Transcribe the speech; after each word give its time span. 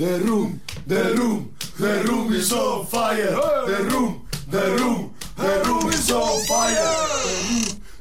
The 0.00 0.18
room, 0.20 0.62
the 0.86 1.12
room, 1.14 1.54
the 1.78 2.02
room 2.04 2.32
is 2.32 2.50
on 2.54 2.86
fire. 2.86 3.36
The 3.66 3.86
room, 3.90 4.26
the 4.48 4.78
room, 4.78 5.12
the 5.36 5.62
room 5.66 5.90
is 5.90 6.10
on 6.10 6.40
fire. 6.46 7.06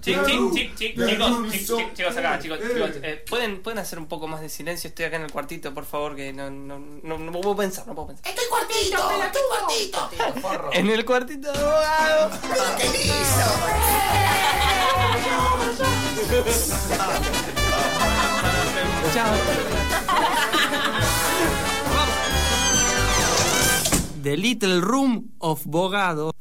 Chic, 0.01 0.15
chic, 0.25 0.53
chic, 0.53 0.77
chic, 0.77 0.95
chicos, 0.95 1.51
chic, 1.51 1.67
chic, 1.67 1.93
chicos 1.93 2.15
acá, 2.15 2.39
chicos, 2.39 2.57
chicos, 2.61 2.91
eh, 3.03 3.21
¿pueden, 3.29 3.61
pueden 3.61 3.79
hacer 3.79 3.99
un 3.99 4.05
poco 4.05 4.29
más 4.29 4.39
de 4.39 4.47
silencio, 4.47 4.87
estoy 4.87 5.07
acá 5.07 5.17
en 5.17 5.23
el 5.23 5.31
cuartito, 5.33 5.73
por 5.73 5.83
favor, 5.83 6.15
que 6.15 6.31
no, 6.31 6.49
no, 6.49 6.79
no, 6.79 7.17
no 7.17 7.31
puedo 7.33 7.57
pensar, 7.57 7.85
no 7.85 7.93
puedo 7.93 8.07
pensar. 8.07 8.25
Estoy 8.29 8.45
cuartito, 8.47 9.11
estoy 9.21 9.41
cuartito. 9.49 10.71
En 10.71 10.89
el 10.89 11.03
cuartito 11.03 11.51
de 11.51 11.59
abogado. 11.59 12.31
¿Pero 12.49 12.63
qué 12.77 12.85
hizo? 12.97 13.43
Chao. 19.13 20.58
The 24.29 24.37
Little 24.37 24.79
Room 24.81 25.31
of 25.39 25.65
Bogado. 25.65 26.35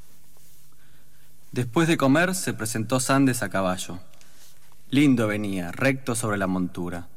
Después 1.53 1.89
de 1.89 1.97
comer 1.97 2.35
se 2.35 2.53
presentó 2.53 3.01
Sandes 3.01 3.43
a 3.43 3.49
caballo. 3.49 3.99
Lindo 4.91 5.27
venía, 5.27 5.73
recto 5.73 6.15
sobre 6.15 6.37
la 6.37 6.47
montura, 6.47 7.09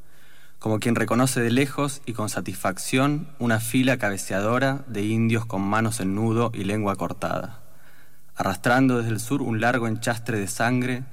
como 0.58 0.80
quien 0.80 0.94
reconoce 0.94 1.42
de 1.42 1.50
lejos 1.50 2.00
y 2.06 2.14
con 2.14 2.30
satisfacción 2.30 3.28
una 3.38 3.60
fila 3.60 3.98
cabeceadora 3.98 4.82
de 4.86 5.02
indios 5.02 5.44
con 5.44 5.60
manos 5.60 6.00
en 6.00 6.14
nudo 6.14 6.50
y 6.54 6.64
lengua 6.64 6.96
cortada, 6.96 7.60
arrastrando 8.34 8.96
desde 8.96 9.10
el 9.10 9.20
sur 9.20 9.42
un 9.42 9.60
largo 9.60 9.88
enchastre 9.88 10.38
de 10.38 10.48
sangre, 10.48 11.04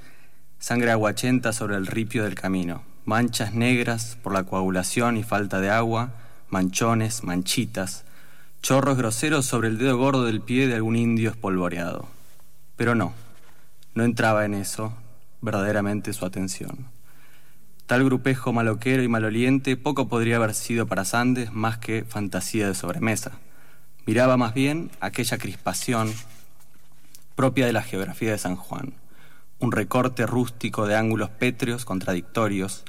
sangre 0.57 0.91
aguachenta 0.91 1.51
sobre 1.51 1.75
el 1.75 1.85
ripio 1.85 2.23
del 2.23 2.35
camino, 2.35 2.83
manchas 3.03 3.53
negras 3.53 4.17
por 4.23 4.31
la 4.31 4.45
coagulación 4.45 5.17
y 5.17 5.23
falta 5.23 5.59
de 5.59 5.69
agua, 5.69 6.13
manchones, 6.49 7.25
manchitas, 7.25 8.05
chorros 8.61 8.97
groseros 8.97 9.45
sobre 9.45 9.69
el 9.69 9.77
dedo 9.77 9.97
gordo 9.97 10.25
del 10.25 10.41
pie 10.41 10.67
de 10.67 10.75
algún 10.75 10.95
indio 10.95 11.29
espolvoreado. 11.29 12.07
Pero 12.75 12.95
no, 12.95 13.13
no 13.93 14.03
entraba 14.03 14.45
en 14.45 14.53
eso 14.53 14.93
verdaderamente 15.41 16.13
su 16.13 16.25
atención. 16.25 16.87
Tal 17.85 18.03
grupejo 18.03 18.53
maloquero 18.53 19.01
y 19.01 19.07
maloliente 19.07 19.75
poco 19.75 20.07
podría 20.07 20.35
haber 20.35 20.53
sido 20.53 20.85
para 20.85 21.05
Sandes 21.05 21.51
más 21.51 21.79
que 21.79 22.03
fantasía 22.03 22.67
de 22.67 22.75
sobremesa. 22.75 23.31
Miraba 24.05 24.37
más 24.37 24.53
bien 24.53 24.91
aquella 24.99 25.37
crispación 25.37 26.13
propia 27.35 27.65
de 27.65 27.73
la 27.73 27.81
geografía 27.81 28.31
de 28.31 28.37
San 28.37 28.55
Juan, 28.55 28.93
un 29.59 29.71
recorte 29.71 30.27
rústico 30.27 30.87
de 30.87 30.95
ángulos 30.95 31.29
pétreos 31.29 31.85
contradictorios 31.85 32.83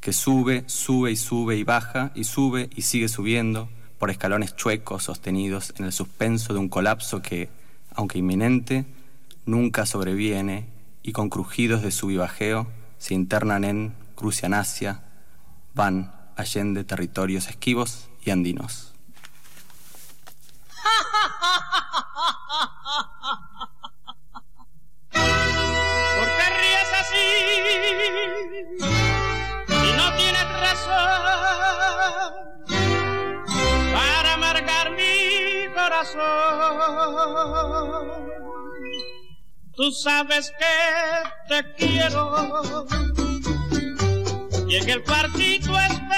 que 0.00 0.12
sube, 0.12 0.64
sube 0.66 1.10
y 1.10 1.16
sube 1.16 1.56
y 1.56 1.64
baja 1.64 2.12
y 2.14 2.24
sube 2.24 2.70
y 2.74 2.82
sigue 2.82 3.08
subiendo 3.08 3.68
por 3.98 4.10
escalones 4.10 4.56
chuecos 4.56 5.04
sostenidos 5.04 5.74
en 5.78 5.84
el 5.84 5.92
suspenso 5.92 6.52
de 6.52 6.60
un 6.60 6.68
colapso 6.68 7.20
que, 7.20 7.48
aunque 7.94 8.18
inminente, 8.18 8.86
nunca 9.44 9.86
sobreviene 9.86 10.66
y 11.02 11.12
con 11.12 11.30
crujidos 11.30 11.82
de 11.82 11.90
sub 11.90 12.10
y 12.10 12.16
bajeo 12.16 12.68
se 12.98 13.14
internan 13.14 13.64
en 13.64 13.94
Crucianasia, 14.14 15.02
van 15.74 16.12
allende 16.36 16.84
territorios 16.84 17.48
esquivos 17.48 18.08
y 18.24 18.30
andinos. 18.30 18.87
Tú 39.76 39.92
sabes 39.92 40.52
que 40.58 40.66
te 41.48 41.74
quiero 41.74 42.86
y 44.68 44.76
en 44.76 44.88
el 44.90 45.02
cuartito 45.02 45.78
espero. 45.78 46.08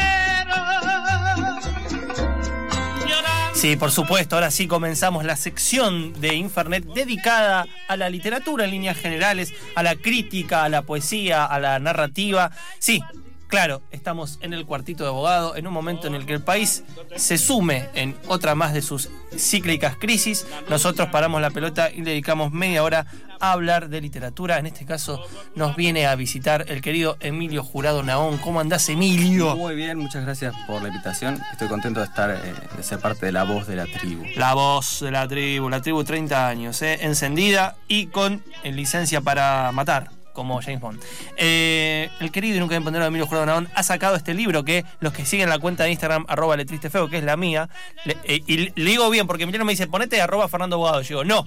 Sí, 3.55 3.77
por 3.77 3.91
supuesto, 3.93 4.37
ahora 4.37 4.51
sí 4.51 4.67
comenzamos 4.67 5.23
la 5.25 5.37
sección 5.37 6.19
de 6.19 6.35
Infernet 6.35 6.83
dedicada 6.83 7.67
a 7.89 7.97
la 7.97 8.09
literatura 8.09 8.65
en 8.65 8.71
líneas 8.71 8.97
generales, 8.97 9.53
a 9.75 9.83
la 9.83 9.97
crítica, 9.97 10.65
a 10.65 10.71
la 10.71 10.81
poesía, 10.81 11.45
a 11.45 11.61
la 11.61 11.79
narrativa. 11.79 12.51
Sí, 12.79 13.03
claro, 13.51 13.83
estamos 13.91 14.39
en 14.41 14.55
el 14.55 14.65
cuartito 14.65 15.05
de 15.05 15.11
abogado, 15.11 15.57
en 15.57 15.67
un 15.67 15.73
momento 15.73 16.07
en 16.07 16.15
el 16.15 16.25
que 16.25 16.33
el 16.33 16.43
país 16.43 16.85
se 17.17 17.37
sume 17.37 17.89
en 17.95 18.17
otra 18.29 18.55
más 18.55 18.73
de 18.73 18.81
sus 18.81 19.11
cíclicas 19.37 19.97
crisis. 19.97 20.47
Nosotros 20.69 21.09
paramos 21.11 21.43
la 21.43 21.51
pelota 21.51 21.91
y 21.91 22.03
dedicamos 22.03 22.53
media 22.53 22.83
hora 22.83 23.07
a 23.41 23.53
hablar 23.53 23.89
de 23.89 24.01
literatura. 24.01 24.59
En 24.59 24.67
este 24.67 24.87
caso 24.87 25.21
nos 25.55 25.77
viene 25.77 26.07
a 26.07 26.15
visitar 26.15 26.67
el 26.69 26.81
querido 26.81 27.17
Emilio 27.21 27.65
Jurado 27.65 28.03
Naón. 28.03 28.39
¿Cómo 28.39 28.61
andás, 28.61 28.89
Emilio? 28.89 29.57
Muy 29.57 29.75
bien, 29.75 29.99
muchas 29.99 30.25
gracias 30.25 30.55
por 30.67 30.81
la 30.83 30.89
invitación. 30.89 31.41
Estoy 31.53 31.69
contento 31.69 32.01
de 32.01 32.07
estar, 32.07 32.31
eh, 32.31 32.55
de 32.77 32.83
ser 32.83 33.01
parte 33.01 33.27
de 33.27 33.33
la 33.33 33.45
voz 33.45 33.67
de 33.67 33.77
la 33.77 33.87
tribu. 33.87 34.25
La 34.37 34.55
voz 34.55 35.01
de 35.01 35.11
la 35.11 35.27
tribu, 35.27 35.69
la 35.69 35.81
tribu 35.81 36.05
30 36.05 36.49
años, 36.49 36.81
¿eh? 36.83 36.99
encendida 37.03 37.77
y 37.89 38.07
con 38.07 38.43
licencia 38.65 39.21
para 39.21 39.73
matar. 39.73 40.20
Como 40.33 40.61
James 40.63 40.81
Bond. 40.81 41.03
Eh, 41.37 42.09
el 42.21 42.31
querido 42.31 42.57
y 42.57 42.61
nunca 42.61 42.73
bien 42.73 42.85
ponderado 42.85 43.09
Emilio 43.09 43.27
Jurado 43.27 43.67
ha 43.75 43.83
sacado 43.83 44.17
este 44.17 44.33
libro 44.33 44.65
que 44.65 44.85
los 45.01 45.13
que 45.13 45.27
siguen 45.27 45.49
la 45.49 45.59
cuenta 45.59 45.85
de 45.85 45.91
Instagram, 45.91 46.25
arroba 46.29 46.57
letristefeo, 46.57 47.09
que 47.09 47.19
es 47.19 47.25
la 47.25 47.37
mía, 47.37 47.69
eh, 48.07 48.41
y 48.47 48.57
le 48.57 48.91
digo 48.91 49.11
bien 49.11 49.27
porque 49.27 49.43
Emiliano 49.43 49.65
me 49.65 49.73
dice, 49.73 49.87
ponete 49.87 50.21
arroba 50.21 50.49
Fernando 50.49 50.77
Abogado. 50.77 51.03
Yo 51.03 51.23
digo, 51.23 51.25
no, 51.25 51.47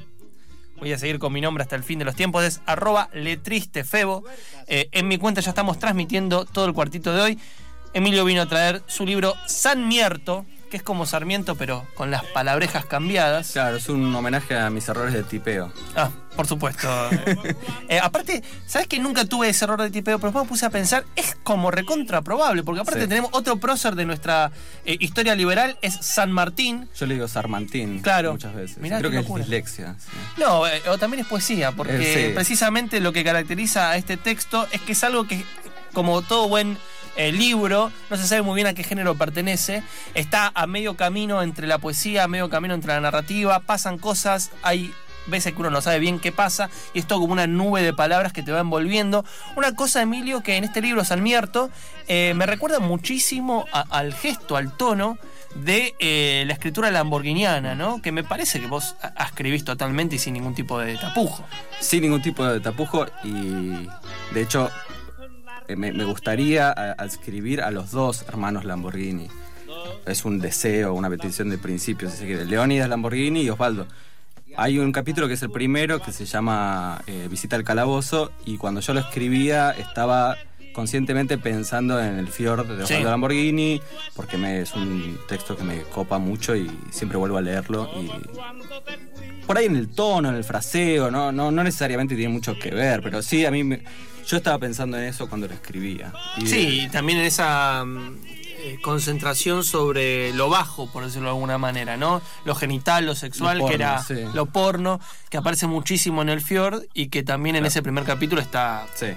voy 0.78 0.92
a 0.92 0.98
seguir 0.98 1.18
con 1.18 1.32
mi 1.32 1.40
nombre 1.40 1.64
hasta 1.64 1.76
el 1.76 1.84
fin 1.84 2.00
de 2.00 2.06
los 2.06 2.16
tiempos, 2.16 2.44
es 2.44 2.62
arroba 2.66 3.10
letristefebo. 3.14 4.24
Eh, 4.68 4.90
en 4.92 5.08
mi 5.08 5.18
cuenta 5.18 5.42
ya 5.42 5.50
estamos 5.50 5.80
transmitiendo 5.80 6.46
todo 6.46 6.66
el 6.66 6.74
cuartito 6.74 7.14
de 7.14 7.22
hoy. 7.22 7.40
Emilio 7.94 8.26
vino 8.26 8.42
a 8.42 8.48
traer 8.48 8.82
su 8.88 9.06
libro 9.06 9.36
San 9.46 9.88
Mierto, 9.88 10.46
que 10.73 10.78
es 10.78 10.84
como 10.84 11.06
Sarmiento, 11.06 11.53
pero 11.53 11.85
con 11.94 12.09
las 12.09 12.23
palabrejas 12.25 12.84
cambiadas. 12.88 13.51
Claro, 13.51 13.78
es 13.78 13.89
un 13.89 14.13
homenaje 14.16 14.57
a 14.57 14.72
mis 14.72 14.89
errores 14.89 15.13
de 15.13 15.22
tipeo. 15.22 15.72
Ah, 15.95 16.09
por 16.35 16.47
supuesto. 16.47 16.88
Eh, 17.89 18.00
aparte, 18.01 18.41
¿sabes 18.66 18.88
que 18.88 18.97
nunca 18.97 19.25
tuve 19.25 19.50
ese 19.50 19.66
error 19.66 19.79
de 19.79 19.91
tipeo? 19.91 20.17
Pero 20.17 20.29
después 20.29 20.45
me 20.45 20.50
puse 20.50 20.66
a 20.66 20.72
pensar, 20.72 21.06
es 21.16 21.38
como 21.44 21.69
recontra 21.69 22.23
probable, 22.23 22.63
porque 22.63 22.81
aparte 22.81 23.01
Sí. 23.01 23.07
tenemos 23.07 23.29
otro 23.34 23.57
prócer 23.57 23.94
de 23.94 24.06
nuestra 24.06 24.51
eh, 24.85 24.97
historia 25.00 25.35
liberal, 25.35 25.78
es 25.84 25.94
San 25.94 26.31
Martín. 26.31 26.90
Yo 26.97 27.05
le 27.05 27.13
digo 27.16 27.28
Sarmantín 27.28 28.00
Claro. 28.00 28.31
muchas 28.31 28.55
veces. 28.55 28.78
Mirá 28.79 28.97
Creo 28.97 29.11
que 29.11 29.19
es 29.19 29.28
dislexia. 29.35 29.95
sí. 30.00 30.17
No, 30.38 30.66
eh, 30.66 30.81
o 30.90 30.97
también 30.97 31.22
es 31.22 31.28
poesía, 31.28 31.72
porque 31.73 31.97
Eh, 31.97 32.28
sí. 32.29 32.34
precisamente 32.34 33.00
lo 33.00 33.13
que 33.13 33.23
caracteriza 33.23 33.91
a 33.91 33.97
este 33.97 34.17
texto 34.17 34.67
es 34.72 34.81
que 34.81 34.94
es 34.94 35.03
algo 35.03 35.28
que, 35.28 35.45
como 35.94 36.23
todo 36.23 36.47
buen 36.50 36.79
eh, 37.16 37.31
libro, 37.31 37.91
no 38.09 38.18
se 38.18 38.28
sabe 38.28 38.41
muy 38.41 38.56
bien 38.56 38.68
a 38.68 38.74
qué 38.74 38.84
género 38.84 39.16
pertenece, 39.16 39.84
está 40.13 40.51
a 40.56 40.68
medio 40.68 40.96
camino 40.96 41.41
entre 41.41 41.68
la 41.68 41.78
poesía, 41.78 42.24
a 42.24 42.28
medio 42.28 42.50
camino 42.50 42.74
entre 42.74 42.94
la 42.94 43.01
narrativa, 43.01 43.59
pasan 43.59 43.97
cosas, 43.97 44.51
hay 44.62 44.94
veces 45.28 45.53
que 45.53 45.59
uno 45.59 45.69
no 45.69 45.81
sabe 45.81 46.00
bien 46.00 46.19
qué 46.19 46.31
pasa, 46.31 46.69
y 46.94 47.00
es 47.00 47.07
todo 47.07 47.19
como 47.22 47.34
una 47.34 47.47
nube 47.47 47.81
de 47.81 47.94
palabras 47.94 48.34
que 48.34 48.44
te 48.44 48.52
va 48.52 48.59
envolviendo. 48.59 49.25
Una 49.56 49.73
cosa, 49.75 50.02
Emilio, 50.02 50.41
que 50.41 50.57
en 50.57 50.63
este 50.63 50.81
libro, 50.81 51.03
San 51.03 51.23
Mierto, 51.23 51.69
eh, 52.07 52.34
me 52.35 52.46
recuerda 52.46 52.79
muchísimo 52.79 53.66
al 53.72 54.13
gesto, 54.13 54.57
al 54.57 54.75
tono 54.75 55.18
de 55.56 55.96
eh, 56.00 56.44
la 56.47 56.53
escritura 56.53 56.90
lamborghiniana, 56.91 57.75
¿no? 57.75 58.02
Que 58.02 58.12
me 58.12 58.23
parece 58.23 58.59
que 58.59 58.68
vos 58.68 58.96
escribís 59.19 59.63
totalmente 59.63 60.16
y 60.16 60.19
sin 60.19 60.34
ningún 60.34 60.56
tipo 60.56 60.79
de 60.79 60.97
tapujo. 60.97 61.46
Sin 61.79 62.02
ningún 62.02 62.22
tipo 62.22 62.46
de 62.46 62.59
tapujo 62.59 63.06
y 63.23 63.88
de 64.34 64.41
hecho 64.41 64.69
me, 65.75 65.91
me 65.94 66.03
gustaría 66.03 66.72
adscribir 66.72 67.62
a 67.62 67.72
los 67.72 67.91
dos 67.91 68.24
hermanos 68.28 68.66
Lamborghini. 68.66 69.28
Es 70.06 70.25
un 70.25 70.40
deseo, 70.40 70.94
una 70.94 71.09
petición 71.09 71.50
de 71.50 71.57
principio, 71.57 72.09
si 72.09 72.17
se 72.17 72.26
quiere. 72.26 72.46
Leónidas 72.46 72.90
Lamborghini 72.90 73.41
y 73.41 73.49
Osvaldo. 73.49 73.88
Hay 74.55 74.78
un 74.79 74.91
capítulo 74.91 75.28
que 75.28 75.34
es 75.34 75.41
el 75.41 75.49
primero 75.49 75.99
que 76.02 76.11
se 76.11 76.26
llama 76.26 77.02
eh, 77.08 77.28
Visita 77.29 77.55
al 77.55 77.64
Calabozo 77.64 78.32
y 78.46 78.58
cuando 78.58 78.82
yo 78.82 78.93
lo 78.93 78.99
escribía 78.99 79.72
estaba 79.72 80.38
conscientemente 80.73 81.38
pensando 81.38 81.99
en 82.03 82.17
el 82.20 82.28
Fjord 82.28 82.67
de 82.67 82.78
Sí. 82.85 82.93
Osvaldo 82.93 83.09
Lamborghini 83.11 83.82
porque 84.16 84.38
me, 84.38 84.61
es 84.61 84.73
un 84.76 85.17
texto 85.28 85.55
que 85.58 85.64
me 85.64 85.82
copa 85.84 86.17
mucho 86.20 86.55
y 86.55 86.70
siempre 86.91 87.17
vuelvo 87.17 87.38
a 87.38 87.41
leerlo 87.41 87.90
y 87.99 88.09
por 89.46 89.58
ahí 89.58 89.66
en 89.66 89.76
el 89.76 89.90
tono, 89.90 90.29
en 90.29 90.35
el 90.35 90.43
fraseo, 90.43 91.09
no, 91.11 91.32
no, 91.32 91.52
no 91.52 91.64
necesariamente 91.64 92.16
tiene 92.16 92.32
mucho 92.34 92.58
que 92.58 92.72
ver, 92.72 93.02
pero 93.02 93.22
sí 93.22 93.46
a 93.46 93.52
mí 93.52 93.64
me- 93.64 93.84
yo 94.25 94.37
estaba 94.37 94.58
pensando 94.58 94.97
en 94.97 95.05
eso 95.05 95.28
cuando 95.28 95.47
lo 95.47 95.53
escribía. 95.53 96.14
Sí, 96.46 96.81
y 96.85 96.90
también 96.90 97.20
en 97.20 97.25
esa 97.25 97.84
mm, 97.85 98.20
eh, 98.64 98.80
concentración 98.82 99.64
sobre 99.64 100.32
lo 100.34 100.50
bajo, 100.50 100.88
por 100.88 101.04
decirlo 101.04 101.28
de 101.30 101.34
alguna 101.36 101.58
manera, 101.58 101.98
¿no? 101.98 102.22
Lo 102.46 102.56
genital, 102.56 103.06
lo 103.06 103.16
sexual, 103.16 103.58
Lo 103.60 103.68
que 103.68 103.74
era 103.76 104.02
sí. 104.04 104.16
lo 104.34 104.46
porno, 104.46 105.00
que 105.30 105.38
aparece 105.38 105.68
muchísimo 105.68 106.22
en 106.22 106.30
el 106.30 106.42
Fjord 106.42 106.84
y 106.94 107.08
que 107.10 107.24
también 107.24 107.56
en 107.56 107.66
ese 107.66 107.82
primer 107.82 108.04
capítulo 108.06 108.42
está, 108.42 108.86
Sí, 108.96 109.08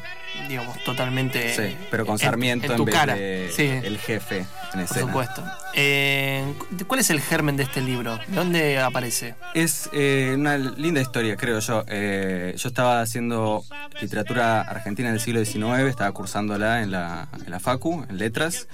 digamos, 0.49 0.83
totalmente. 0.85 1.55
sí, 1.55 1.77
pero 1.91 2.05
con 2.07 2.15
en- 2.15 2.19
Sarmiento 2.19 2.67
en, 2.67 2.73
en, 2.73 2.77
tu 2.77 2.85
vez 2.85 2.95
cara. 2.95 3.15
de 3.15 3.51
Sí. 3.55 3.63
el 3.63 3.99
jefe 3.99 4.39
en 4.39 4.47
Por 4.73 4.81
escena. 4.81 5.01
supuesto. 5.07 5.45
Eh, 5.75 6.55
¿Cuál 6.87 7.01
es 7.01 7.11
el 7.11 7.21
germen 7.21 7.57
de 7.59 7.65
este 7.65 7.83
libro? 7.83 8.17
¿De 8.27 8.35
dónde 8.35 8.79
aparece? 8.81 9.35
Es 9.55 9.91
eh, 9.93 10.33
una 10.35 10.57
linda 10.57 11.01
historia, 11.03 11.37
creo 11.37 11.59
yo. 11.61 11.85
Eh, 11.87 12.55
yo 12.57 12.69
estaba 12.69 13.03
haciendo 13.03 13.63
literatura 14.01 14.63
argentina 14.63 15.11
del 15.11 15.21
siglo 15.21 15.45
XIX, 15.45 15.89
estaba 15.91 16.11
cursándola 16.13 16.83
en 16.83 16.91
la, 16.91 17.29
en 17.45 17.51
la 17.51 17.61
Facu, 17.61 18.07
en 18.09 18.17
letras, 18.17 18.69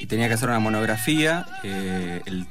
y 0.00 0.06
tenía 0.06 0.17
que 0.26 0.34
hacer 0.34 0.48
una 0.48 0.58
monografía. 0.58 1.46
Eh, 1.62 2.22
el, 2.26 2.46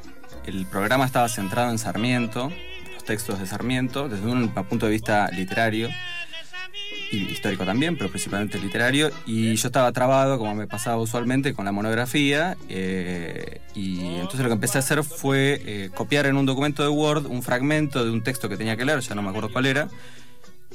el 0.45 0.65
programa 0.67 1.05
estaba 1.05 1.27
centrado 1.27 1.69
en 1.71 1.77
Sarmiento, 1.77 2.51
los 2.93 3.03
textos 3.03 3.39
de 3.39 3.45
Sarmiento, 3.45 4.07
desde 4.07 4.25
un 4.25 4.49
punto 4.49 4.85
de 4.85 4.93
vista 4.93 5.29
literario 5.31 5.89
y 7.11 7.17
histórico 7.29 7.65
también, 7.65 7.97
pero 7.97 8.09
principalmente 8.09 8.59
literario. 8.59 9.11
Y 9.25 9.55
yo 9.55 9.67
estaba 9.67 9.91
trabado, 9.91 10.37
como 10.37 10.55
me 10.55 10.67
pasaba 10.67 10.97
usualmente, 11.01 11.53
con 11.53 11.65
la 11.65 11.71
monografía. 11.71 12.57
eh, 12.69 13.61
y 13.75 13.99
entonces 14.15 14.39
lo 14.39 14.47
que 14.47 14.53
empecé 14.53 14.77
a 14.77 14.79
hacer 14.79 15.03
fue 15.03 15.61
eh, 15.65 15.89
copiar 15.93 16.25
en 16.25 16.35
un 16.35 16.45
documento 16.45 16.83
de 16.83 16.89
Word 16.89 17.25
un 17.27 17.43
fragmento 17.43 18.03
de 18.03 18.11
un 18.11 18.23
texto 18.23 18.49
que 18.49 18.57
tenía 18.57 18.75
que 18.75 18.85
leer, 18.85 19.01
ya 19.01 19.15
no 19.15 19.21
me 19.21 19.29
acuerdo 19.29 19.51
cuál 19.51 19.65
era. 19.65 19.89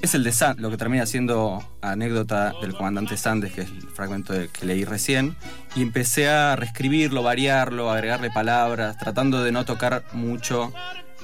Es 0.00 0.14
el 0.14 0.24
de 0.24 0.32
Sand, 0.32 0.58
lo 0.60 0.70
que 0.70 0.76
termina 0.76 1.06
siendo 1.06 1.62
anécdota 1.80 2.54
del 2.60 2.74
comandante 2.74 3.16
Sandes, 3.16 3.52
que 3.52 3.60
es 3.60 3.68
el 3.68 3.82
fragmento 3.82 4.34
que 4.34 4.66
leí 4.66 4.84
recién. 4.84 5.36
Y 5.76 5.82
empecé 5.82 6.28
a 6.28 6.56
reescribirlo, 6.56 7.22
variarlo, 7.22 7.90
agregarle 7.90 8.30
palabras, 8.30 8.98
tratando 8.98 9.44
de 9.44 9.52
no 9.52 9.64
tocar 9.64 10.04
mucho 10.12 10.72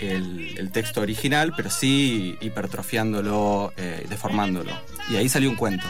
el, 0.01 0.71
texto 0.73 1.01
original, 1.01 1.53
pero 1.57 1.71
sí 1.71 2.37
hipertrofiándolo, 2.41 3.73
eh, 3.77 4.07
deformándolo. 4.09 4.73
Y 5.11 5.17
ahí 5.17 5.29
salió 5.29 5.51
un 5.51 5.57
cuento, 5.57 5.87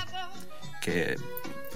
que 0.81 1.17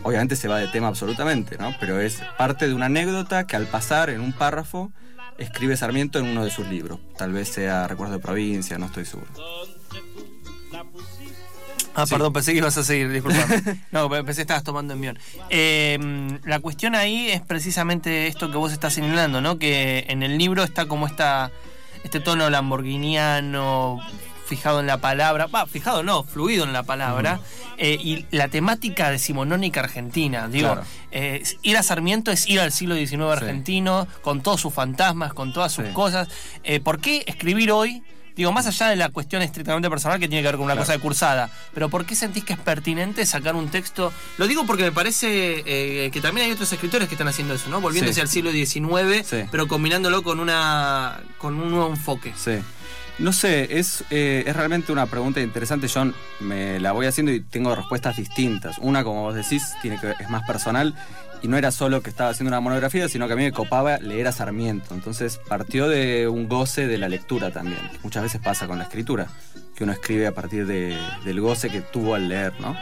obviamente 0.02 0.36
se 0.36 0.48
va 0.48 0.58
de 0.58 0.68
tema 0.68 0.88
absolutamente, 0.88 1.58
¿no? 1.58 1.74
Pero 1.80 2.00
es 2.00 2.22
parte 2.38 2.68
de 2.68 2.74
una 2.74 2.86
anécdota 2.86 3.46
que 3.46 3.56
al 3.56 3.66
pasar 3.66 4.10
en 4.10 4.20
un 4.20 4.32
párrafo 4.32 4.92
escribe 5.38 5.76
Sarmiento 5.76 6.18
en 6.18 6.26
uno 6.26 6.44
de 6.44 6.50
sus 6.50 6.66
libros. 6.66 7.00
Tal 7.16 7.32
vez 7.32 7.48
sea 7.48 7.86
Recuerdos 7.88 8.16
de 8.16 8.22
Provincia, 8.22 8.78
no 8.78 8.86
estoy 8.86 9.04
seguro. 9.04 9.28
Ah, 11.94 12.06
Sí. 12.06 12.14
perdón, 12.14 12.32
pensé 12.32 12.52
que 12.52 12.58
ibas 12.58 12.76
a 12.78 12.84
seguir, 12.84 13.10
disculpame. 13.10 13.44
No, 13.92 14.08
pensé 14.08 14.34
que 14.36 14.40
estabas 14.42 14.64
tomando 14.64 14.94
envión. 14.94 15.18
Eh, 15.50 15.98
la 16.44 16.58
cuestión 16.60 16.94
ahí 16.94 17.28
es 17.30 17.40
precisamente 17.42 18.26
esto 18.28 18.50
que 18.50 18.56
vos 18.56 18.72
estás 18.72 18.94
señalando, 18.94 19.40
¿no? 19.40 19.58
Que 19.58 20.06
en 20.08 20.22
el 20.22 20.38
libro 20.38 20.62
está 20.62 20.86
como 20.86 21.06
esta, 21.06 21.50
este 22.04 22.18
tono 22.20 22.48
lamborghiniano, 22.50 24.00
fijado 24.46 24.80
en 24.80 24.86
la 24.86 24.98
palabra, 24.98 25.46
va, 25.46 25.66
fijado 25.66 26.02
no, 26.02 26.24
fluido 26.24 26.64
en 26.64 26.72
la 26.72 26.82
palabra, 26.82 27.40
eh, 27.78 27.96
y 28.00 28.26
la 28.30 28.48
temática 28.48 29.10
decimonónica 29.10 29.80
argentina, 29.80 30.48
digo, 30.48 30.68
Claro. 30.72 30.82
eh, 31.10 31.42
ir 31.62 31.76
a 31.76 31.82
Sarmiento 31.82 32.30
es 32.30 32.46
ir 32.48 32.60
al 32.60 32.72
siglo 32.72 32.94
XIX 32.94 33.22
argentino, 33.32 34.06
con 34.22 34.42
todos 34.42 34.60
sus 34.60 34.72
fantasmas, 34.74 35.32
con 35.32 35.52
todas 35.52 35.72
sus 35.72 35.86
Sí. 35.88 35.92
cosas. 35.94 36.28
Eh, 36.64 36.80
¿Por 36.80 37.00
qué 37.00 37.24
escribir 37.26 37.70
hoy? 37.72 38.02
Digo, 38.36 38.52
más 38.52 38.66
allá 38.66 38.88
de 38.88 38.96
la 38.96 39.08
cuestión 39.10 39.42
estrictamente 39.42 39.88
personal 39.90 40.18
que 40.18 40.28
tiene 40.28 40.42
que 40.42 40.48
ver 40.48 40.56
con 40.56 40.64
una 40.64 40.74
Claro. 40.74 40.82
cosa 40.86 40.92
de 40.94 40.98
cursada, 41.00 41.50
pero 41.74 41.88
¿por 41.88 42.04
qué 42.06 42.14
sentís 42.14 42.44
que 42.44 42.54
es 42.54 42.58
pertinente 42.58 43.24
sacar 43.26 43.54
un 43.54 43.68
texto? 43.68 44.12
Lo 44.38 44.46
digo 44.46 44.64
porque 44.66 44.84
me 44.84 44.92
parece 44.92 45.62
eh, 45.66 46.10
que 46.10 46.20
también 46.20 46.46
hay 46.46 46.52
otros 46.52 46.72
escritores 46.72 47.08
que 47.08 47.14
están 47.14 47.28
haciendo 47.28 47.54
eso, 47.54 47.68
¿no? 47.68 47.80
Volviéndose 47.80 48.14
Sí. 48.14 48.20
al 48.20 48.28
siglo 48.28 48.50
XIX, 48.52 49.26
Sí. 49.26 49.44
pero 49.50 49.68
combinándolo 49.68 50.22
con 50.22 50.40
una 50.40 51.20
con 51.38 51.60
un 51.60 51.70
nuevo 51.70 51.88
enfoque. 51.90 52.32
Sí. 52.36 52.52
No 53.18 53.32
sé, 53.32 53.78
es, 53.78 54.04
eh, 54.10 54.42
es 54.46 54.56
realmente 54.56 54.90
una 54.90 55.04
pregunta 55.06 55.40
interesante. 55.40 55.86
Yo 55.86 56.06
me 56.40 56.80
la 56.80 56.92
voy 56.92 57.06
haciendo 57.06 57.30
y 57.30 57.40
tengo 57.40 57.74
respuestas 57.74 58.16
distintas. 58.16 58.78
Una, 58.78 59.04
como 59.04 59.22
vos 59.22 59.34
decís, 59.34 59.62
tiene 59.82 60.00
que, 60.00 60.12
es 60.18 60.30
más 60.30 60.42
personal 60.46 60.94
y 61.42 61.48
no 61.48 61.56
era 61.56 61.70
solo 61.72 62.02
que 62.02 62.10
estaba 62.10 62.30
haciendo 62.30 62.48
una 62.50 62.60
monografía, 62.60 63.08
sino 63.08 63.26
que 63.26 63.32
a 63.32 63.36
mí 63.36 63.42
me 63.42 63.52
copaba 63.52 63.98
leer 63.98 64.28
a 64.28 64.32
Sarmiento. 64.32 64.94
Entonces 64.94 65.38
partió 65.48 65.88
de 65.88 66.28
un 66.28 66.48
goce 66.48 66.86
de 66.86 66.98
la 66.98 67.08
lectura 67.08 67.50
también. 67.50 67.80
Muchas 68.02 68.22
veces 68.22 68.40
pasa 68.40 68.66
con 68.66 68.78
la 68.78 68.84
escritura, 68.84 69.28
que 69.74 69.84
uno 69.84 69.92
escribe 69.92 70.26
a 70.26 70.32
partir 70.32 70.66
de- 70.66 70.96
del 71.24 71.40
goce 71.40 71.68
que 71.68 71.80
tuvo 71.80 72.14
al 72.14 72.28
leer, 72.28 72.52
¿no? 72.60 72.76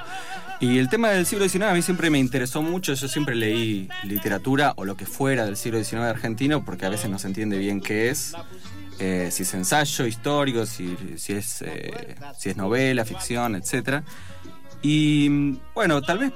Y 0.61 0.77
el 0.79 0.91
tema 0.91 1.09
del 1.09 1.25
siglo 1.25 1.49
XIX 1.49 1.63
a 1.71 1.73
mí 1.73 1.81
siempre 1.81 2.11
me 2.11 2.19
interesó 2.19 2.61
mucho. 2.61 2.93
Yo 2.93 3.09
siempre 3.09 3.35
leí 3.35 3.89
literatura 4.05 4.75
o 4.77 4.85
lo 4.85 4.95
que 4.95 5.07
fuera 5.07 5.47
del 5.47 5.57
siglo 5.57 5.83
XIX 5.83 6.03
argentino, 6.03 6.63
porque 6.67 6.85
a 6.85 6.91
veces 6.91 7.09
no 7.09 7.19
se 7.19 7.29
entiende 7.29 7.57
bien 7.57 7.81
qué 7.81 8.11
es. 8.11 8.35
Eh, 8.99 9.31
si 9.33 9.45
es 9.45 9.55
ensayo 9.55 10.05
histórico, 10.05 10.67
si, 10.67 10.95
si 11.17 11.33
es, 11.33 11.63
eh, 11.63 12.15
si 12.39 12.51
es 12.51 12.57
novela, 12.59 13.07
ficción, 13.07 13.55
etc. 13.57 14.03
Y 14.83 15.59
bueno, 15.75 16.01
tal 16.03 16.19
vez 16.19 16.33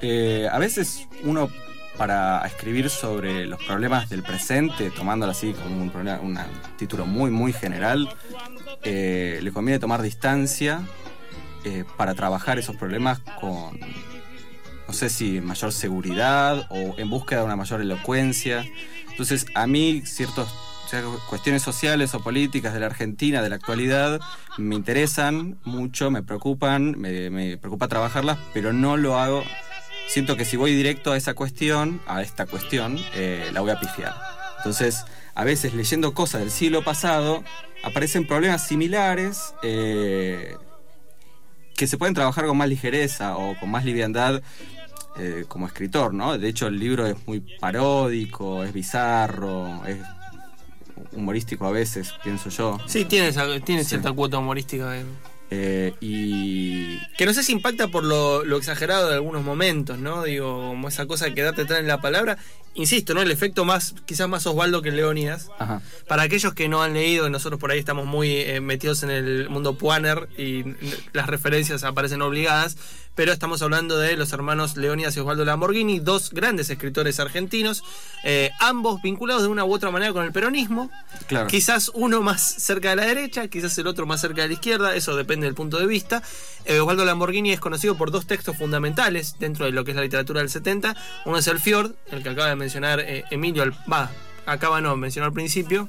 eh, 0.00 0.48
a 0.50 0.58
veces 0.58 1.08
uno 1.22 1.50
para 1.96 2.44
escribir 2.46 2.90
sobre 2.90 3.46
los 3.46 3.62
problemas 3.62 4.08
del 4.08 4.22
presente, 4.22 4.90
tomándolo 4.90 5.32
así 5.32 5.52
como 5.52 5.82
un, 5.82 6.38
título 6.76 7.06
muy, 7.06 7.30
muy 7.30 7.52
general, 7.52 8.08
eh, 8.82 9.38
le 9.42 9.52
conviene 9.52 9.78
tomar 9.78 10.02
distancia 10.02 10.80
eh, 11.64 11.84
para 11.96 12.14
trabajar 12.14 12.58
esos 12.58 12.76
problemas 12.76 13.20
con, 13.40 13.78
no 14.88 14.94
sé 14.94 15.10
si 15.10 15.40
mayor 15.40 15.72
seguridad 15.72 16.66
o 16.70 16.98
en 16.98 17.08
búsqueda 17.08 17.40
de 17.40 17.46
una 17.46 17.56
mayor 17.56 17.80
elocuencia. 17.80 18.64
Entonces, 19.10 19.46
a 19.54 19.66
mí 19.66 20.02
ciertos 20.04 20.52
cuestiones 21.28 21.62
sociales 21.62 22.14
o 22.14 22.20
políticas 22.20 22.74
de 22.74 22.80
la 22.80 22.86
Argentina, 22.86 23.42
de 23.42 23.48
la 23.48 23.56
actualidad, 23.56 24.20
me 24.58 24.74
interesan 24.74 25.58
mucho, 25.64 26.10
me 26.10 26.22
preocupan, 26.22 26.98
me, 26.98 27.30
me 27.30 27.56
preocupa 27.56 27.88
trabajarlas, 27.88 28.38
pero 28.52 28.72
no 28.72 28.96
lo 28.96 29.18
hago. 29.18 29.42
Siento 30.08 30.36
que 30.36 30.44
si 30.44 30.56
voy 30.56 30.74
directo 30.74 31.12
a 31.12 31.16
esa 31.16 31.34
cuestión, 31.34 32.00
a 32.06 32.22
esta 32.22 32.46
cuestión, 32.46 32.98
eh, 33.14 33.50
la 33.52 33.60
voy 33.60 33.70
a 33.70 33.80
pifiar. 33.80 34.14
Entonces, 34.58 35.04
a 35.34 35.44
veces 35.44 35.74
leyendo 35.74 36.14
cosas 36.14 36.40
del 36.40 36.50
siglo 36.50 36.82
pasado, 36.82 37.42
aparecen 37.82 38.26
problemas 38.26 38.66
similares 38.66 39.54
eh, 39.62 40.56
que 41.76 41.86
se 41.86 41.96
pueden 41.98 42.14
trabajar 42.14 42.46
con 42.46 42.56
más 42.56 42.68
ligereza 42.68 43.36
o 43.36 43.58
con 43.58 43.70
más 43.70 43.84
liviandad 43.84 44.42
eh, 45.18 45.44
como 45.48 45.66
escritor, 45.66 46.14
¿no? 46.14 46.38
De 46.38 46.48
hecho, 46.48 46.68
el 46.68 46.78
libro 46.78 47.06
es 47.06 47.16
muy 47.26 47.40
paródico, 47.58 48.62
es 48.64 48.72
bizarro, 48.72 49.84
es 49.86 49.98
humorístico 51.12 51.66
a 51.66 51.70
veces, 51.72 52.12
pienso 52.22 52.48
yo. 52.50 52.78
Sí, 52.86 53.04
tiene, 53.04 53.28
esa- 53.28 53.60
tiene 53.60 53.82
Sí. 53.82 53.90
cierta 53.90 54.12
cuota 54.12 54.38
humorística. 54.38 54.96
eh. 54.98 55.04
Eh, 55.54 55.92
y 56.00 56.98
Que 57.18 57.26
no 57.26 57.34
sé 57.34 57.42
si 57.42 57.52
impacta 57.52 57.88
por 57.88 58.04
lo, 58.04 58.42
lo 58.42 58.56
exagerado 58.56 59.08
de 59.10 59.14
algunos 59.16 59.42
momentos, 59.44 59.98
¿no? 59.98 60.22
Digo, 60.24 60.68
como 60.68 60.88
esa 60.88 61.04
cosa 61.06 61.26
de 61.26 61.34
quedarte 61.34 61.62
atrás 61.62 61.80
en 61.80 61.86
la 61.88 62.00
palabra. 62.00 62.38
Insisto, 62.74 63.12
¿no? 63.12 63.20
El 63.20 63.30
efecto 63.30 63.66
más, 63.66 63.94
quizás 64.06 64.30
más 64.30 64.46
Osvaldo 64.46 64.80
que 64.80 64.90
Leónidas. 64.90 65.50
ajá, 65.58 65.82
Para 66.08 66.22
aquellos 66.22 66.54
que 66.54 66.70
no 66.70 66.82
han 66.82 66.94
leído, 66.94 67.28
nosotros 67.28 67.60
por 67.60 67.70
ahí 67.70 67.78
estamos 67.78 68.06
muy 68.06 68.30
eh, 68.34 68.60
metidos 68.62 69.02
en 69.02 69.10
el 69.10 69.50
mundo 69.50 69.76
Puaner 69.76 70.26
y 70.38 70.64
las 71.12 71.26
referencias 71.26 71.84
aparecen 71.84 72.22
obligadas, 72.22 72.78
pero 73.14 73.32
estamos 73.32 73.62
hablando 73.62 73.98
de 73.98 74.16
los 74.16 74.32
hermanos 74.32 74.76
Leónidas 74.76 75.16
y 75.16 75.20
Osvaldo 75.20 75.44
Lamborghini, 75.44 76.00
dos 76.00 76.30
grandes 76.30 76.70
escritores 76.70 77.20
argentinos, 77.20 77.84
eh, 78.24 78.50
ambos 78.60 79.02
vinculados 79.02 79.42
de 79.42 79.48
una 79.48 79.64
u 79.64 79.72
otra 79.72 79.90
manera 79.90 80.12
con 80.12 80.24
el 80.24 80.32
peronismo, 80.32 80.90
claro. 81.26 81.46
Quizás 81.46 81.90
uno 81.94 82.22
más 82.22 82.42
cerca 82.42 82.90
de 82.90 82.96
la 82.96 83.04
derecha, 83.04 83.48
quizás 83.48 83.76
el 83.78 83.86
otro 83.86 84.06
más 84.06 84.20
cerca 84.20 84.42
de 84.42 84.48
la 84.48 84.54
izquierda, 84.54 84.94
eso 84.94 85.14
depende 85.16 85.46
del 85.46 85.54
punto 85.54 85.78
de 85.78 85.86
vista. 85.86 86.22
Eh, 86.64 86.80
Osvaldo 86.80 87.04
Lamborghini 87.04 87.52
es 87.52 87.60
conocido 87.60 87.96
por 87.96 88.10
dos 88.10 88.26
textos 88.26 88.56
fundamentales 88.56 89.36
dentro 89.38 89.66
de 89.66 89.72
lo 89.72 89.84
que 89.84 89.90
es 89.90 89.96
la 89.96 90.02
literatura 90.02 90.40
del 90.40 90.50
70. 90.50 90.96
Uno 91.26 91.38
es 91.38 91.46
el 91.46 91.60
Fjord, 91.60 91.92
el 92.10 92.22
que 92.22 92.30
acaba 92.30 92.48
de 92.48 92.56
mencionar 92.56 93.00
eh, 93.00 93.24
Emilio, 93.30 93.64
va, 93.90 94.10
acaba 94.46 94.80
no, 94.80 94.96
mencionó 94.96 95.26
al 95.26 95.32
principio, 95.32 95.88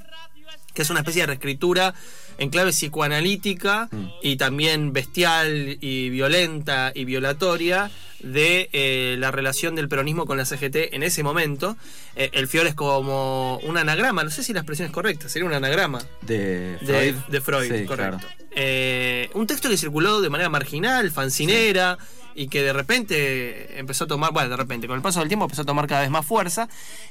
que 0.73 0.81
es 0.81 0.89
una 0.89 0.99
especie 0.99 1.21
de 1.21 1.27
reescritura 1.27 1.93
en 2.43 2.49
clave 2.49 2.71
psicoanalítica 2.71 3.89
Mm. 3.91 4.05
y 4.21 4.35
también 4.37 4.93
bestial 4.93 5.77
y 5.81 6.09
violenta 6.09 6.91
y 6.93 7.05
violatoria 7.05 7.89
de 8.19 8.69
eh, 8.71 9.15
la 9.19 9.31
relación 9.31 9.75
del 9.75 9.89
peronismo 9.89 10.25
con 10.25 10.37
la 10.37 10.45
CGT 10.45 10.93
en 10.95 11.03
ese 11.03 11.23
momento. 11.23 11.75
Eh, 12.15 12.29
el 12.33 12.47
Fior 12.47 12.67
es 12.67 12.73
como 12.75 13.57
un 13.63 13.77
anagrama, 13.77 14.23
no 14.23 14.29
sé 14.29 14.43
si 14.43 14.53
la 14.53 14.59
expresión 14.61 14.85
es 14.87 14.93
correcta, 14.93 15.27
sería 15.27 15.45
un 15.47 15.53
anagrama 15.53 16.01
de 16.21 16.77
Freud. 16.85 17.15
de 17.27 17.41
Freud, 17.41 17.63
Sí, 17.79 17.85
correcto. 17.85 17.95
claro. 17.95 18.19
Eh, 18.55 19.29
un 19.33 19.45
texto 19.47 19.67
que 19.67 19.75
circuló 19.77 20.21
de 20.21 20.29
manera 20.29 20.49
marginal, 20.49 21.11
fancinera, 21.11 21.97
y 22.35 22.47
que 22.47 22.61
de 22.61 22.73
repente 22.73 23.77
empezó 23.79 24.05
a 24.05 24.07
tomar, 24.07 24.31
bueno, 24.33 24.49
de 24.49 24.57
repente, 24.57 24.87
con 24.87 24.95
el 24.95 25.01
paso 25.01 25.19
del 25.19 25.27
tiempo 25.27 25.45
empezó 25.45 25.61
a 25.61 25.65
tomar 25.65 25.87
cada 25.87 26.01
vez 26.01 26.09
más 26.09 26.25
fuerza. 26.25 26.67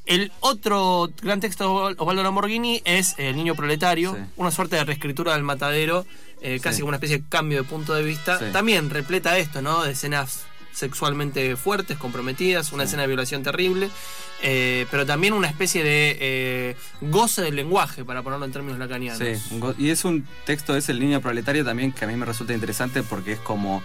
El 0.07 0.33
otro 0.41 1.11
gran 1.23 1.41
texto 1.41 1.89
de 1.89 1.95
Osvaldo 1.99 2.23
Lamborghini 2.23 2.83
es 2.85 3.15
El 3.19 3.37
niño 3.37 3.55
proletario, 3.55 4.15
Sí. 4.15 4.23
una 4.37 4.51
suerte 4.51 4.77
de 4.77 4.85
reescritura 4.85 5.35
del 5.35 5.43
matadero, 5.43 6.07
eh, 6.41 6.59
casi 6.61 6.77
Sí. 6.77 6.81
como 6.83 6.89
una 6.89 6.97
especie 6.97 7.19
de 7.19 7.25
cambio 7.29 7.63
de 7.63 7.69
punto 7.69 7.95
de 7.95 8.03
vista. 8.03 8.39
Sí. 8.39 8.47
También 8.53 8.91
repleta 8.91 9.39
esto, 9.39 9.63
¿no? 9.63 9.83
De 9.85 9.93
escenas 9.93 10.45
sexualmente 10.73 11.55
fuertes, 11.57 11.99
comprometidas, 11.99 12.73
una 12.73 12.85
escena 12.85 13.03
de 13.03 13.09
violación 13.09 13.43
terrible, 13.43 13.91
eh, 14.43 14.87
pero 14.91 15.05
también 15.07 15.35
una 15.35 15.47
especie 15.47 15.85
de 15.85 16.17
eh, 16.19 16.77
goce 17.03 17.43
del 17.43 17.57
lenguaje, 17.57 18.05
para 18.05 18.23
ponerlo 18.23 18.47
en 18.47 18.53
términos 18.53 18.79
lacanianos. 18.79 19.19
Sí, 19.19 19.61
y 19.79 19.91
es 19.91 20.05
un 20.07 20.27
texto, 20.47 20.75
es 20.75 20.89
el 20.89 20.99
niño 20.99 21.21
proletario 21.21 21.63
también 21.65 21.93
que 21.93 22.05
a 22.07 22.09
mí 22.09 22.17
me 22.17 22.25
resulta 22.25 22.55
interesante 22.55 23.03
porque 23.03 23.33
es 23.33 23.39
como 23.41 23.83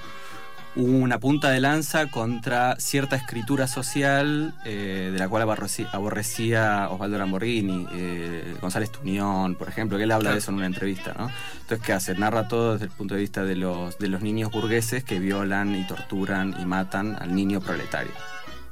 una 0.77 1.19
punta 1.19 1.49
de 1.49 1.59
lanza 1.59 2.07
contra 2.11 2.75
cierta 2.79 3.15
escritura 3.15 3.67
social 3.67 4.53
eh, 4.63 5.09
de 5.11 5.17
la 5.17 5.27
cual 5.27 5.49
aborrecía 5.91 6.89
Osvaldo 6.89 7.17
Lamborghini, 7.17 7.87
eh, 7.93 8.55
González 8.61 8.91
Tuñón, 8.91 9.55
por 9.55 9.69
ejemplo, 9.69 9.97
que 9.97 10.03
él 10.03 10.11
habla 10.11 10.31
de 10.31 10.37
eso 10.37 10.51
en 10.51 10.57
una 10.57 10.67
entrevista, 10.67 11.15
¿no? 11.17 11.31
Entonces, 11.61 11.85
¿qué 11.85 11.93
hace? 11.93 12.15
Narra 12.15 12.47
todo 12.47 12.73
desde 12.73 12.85
el 12.85 12.91
punto 12.91 13.15
de 13.15 13.21
vista 13.21 13.43
de 13.43 13.55
los, 13.55 13.97
de 13.97 14.07
los 14.07 14.21
niños 14.21 14.51
burgueses 14.51 15.03
que 15.03 15.19
violan 15.19 15.75
y 15.75 15.85
torturan 15.87 16.55
y 16.59 16.65
matan 16.65 17.17
al 17.19 17.35
niño 17.35 17.59
proletario, 17.59 18.11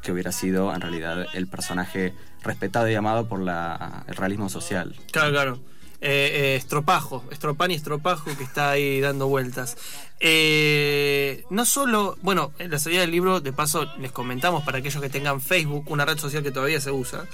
que 0.03 0.11
hubiera 0.11 0.31
sido 0.31 0.73
en 0.73 0.81
realidad 0.81 1.25
el 1.33 1.47
personaje 1.47 2.13
respetado 2.43 2.87
y 2.87 2.93
amado 2.93 3.27
por 3.27 3.39
la, 3.39 4.03
el 4.07 4.15
realismo 4.15 4.49
social. 4.49 4.95
Claro, 5.11 5.31
claro. 5.31 5.59
Eh, 6.07 6.53
eh, 6.53 6.55
estropajo, 6.57 7.23
Estropani 7.31 7.73
Estropajo 7.73 8.25
que 8.37 8.43
está 8.43 8.69
ahí 8.69 9.01
dando 9.01 9.25
vueltas. 9.27 9.75
Eh, 10.19 11.43
no 11.49 11.65
solo, 11.65 12.15
bueno, 12.21 12.51
en 12.59 12.69
la 12.69 12.77
salida 12.77 13.01
del 13.01 13.09
libro, 13.09 13.39
de 13.41 13.51
paso 13.51 13.85
les 13.97 14.11
comentamos 14.11 14.63
para 14.63 14.77
aquellos 14.77 15.01
que 15.01 15.09
tengan 15.09 15.41
Facebook, 15.41 15.85
una 15.89 16.05
red 16.05 16.19
social 16.19 16.43
que 16.43 16.51
todavía 16.51 16.79
se 16.79 16.91
usa, 16.91 17.25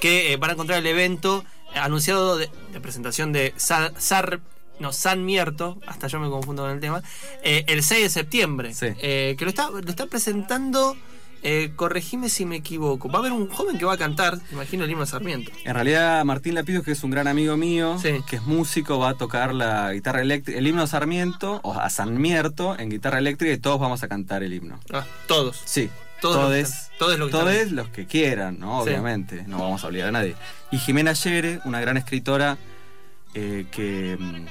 que 0.00 0.32
eh, 0.32 0.36
van 0.36 0.50
a 0.50 0.52
encontrar 0.52 0.78
el 0.78 0.86
evento 0.86 1.44
anunciado 1.74 2.36
de, 2.36 2.48
de 2.72 2.80
presentación 2.80 3.32
de 3.32 3.52
Sa- 3.56 3.92
Sar, 3.98 4.38
no, 4.78 4.92
San 4.92 5.24
Mierto, 5.24 5.78
hasta 5.84 6.06
yo 6.06 6.20
me 6.20 6.28
confundo 6.30 6.62
con 6.62 6.70
el 6.70 6.78
tema, 6.80 7.02
eh, 7.42 7.64
el 7.66 7.82
6 7.82 8.02
de 8.04 8.10
septiembre, 8.10 8.74
Sí. 8.74 8.94
que 8.94 9.36
lo 9.40 9.48
está, 9.48 9.70
lo 9.70 9.80
está 9.80 10.06
presentando, 10.06 10.96
eh, 11.46 11.72
corregime 11.76 12.28
si 12.30 12.46
me 12.46 12.56
equivoco, 12.56 13.08
va 13.08 13.16
a 13.16 13.20
haber 13.20 13.32
un 13.32 13.48
joven 13.48 13.78
que 13.78 13.84
va 13.84 13.92
a 13.92 13.96
cantar, 13.98 14.38
imagino 14.50 14.84
el 14.84 14.90
himno 14.90 15.04
de 15.04 15.10
Sarmiento. 15.10 15.52
En 15.64 15.74
realidad, 15.74 16.24
Martín 16.24 16.54
Lapido, 16.54 16.82
que 16.82 16.92
es 16.92 17.04
un 17.04 17.10
gran 17.10 17.28
amigo 17.28 17.56
mío, 17.56 17.98
Sí. 18.00 18.14
que 18.26 18.36
es 18.36 18.42
músico, 18.42 18.98
va 18.98 19.10
a 19.10 19.14
tocar 19.14 19.54
la 19.54 19.92
guitarra 19.92 20.22
eléctrica, 20.22 20.58
el 20.58 20.66
himno 20.66 20.86
Sarmiento, 20.86 21.60
o 21.62 21.74
a 21.74 21.90
San 21.90 22.20
Mierto, 22.20 22.76
en 22.78 22.88
guitarra 22.90 23.18
eléctrica, 23.18 23.52
y 23.52 23.58
todos 23.58 23.78
vamos 23.78 24.02
a 24.02 24.08
cantar 24.08 24.42
el 24.42 24.52
himno. 24.54 24.80
Ah, 24.92 25.04
todos. 25.28 25.60
Sí, 25.64 25.90
Todos 26.20 26.36
los 26.36 26.44
que 26.46 26.50
todes, 26.62 26.90
todos 26.98 27.18
los 27.18 27.28
que 27.28 27.32
todes 27.32 27.72
los 27.72 27.88
que 27.90 28.06
quieran, 28.06 28.58
¿no? 28.58 28.82
Sí. 28.82 28.88
Obviamente, 28.88 29.44
no 29.46 29.58
vamos 29.58 29.84
a 29.84 29.88
obligar 29.88 30.08
a 30.08 30.12
nadie. 30.12 30.34
Y 30.70 30.78
Jimena 30.78 31.12
Yere, 31.12 31.60
una 31.66 31.80
gran 31.82 31.98
escritora 31.98 32.56
eh, 33.34 33.66
que, 33.70 34.16
mm, 34.18 34.46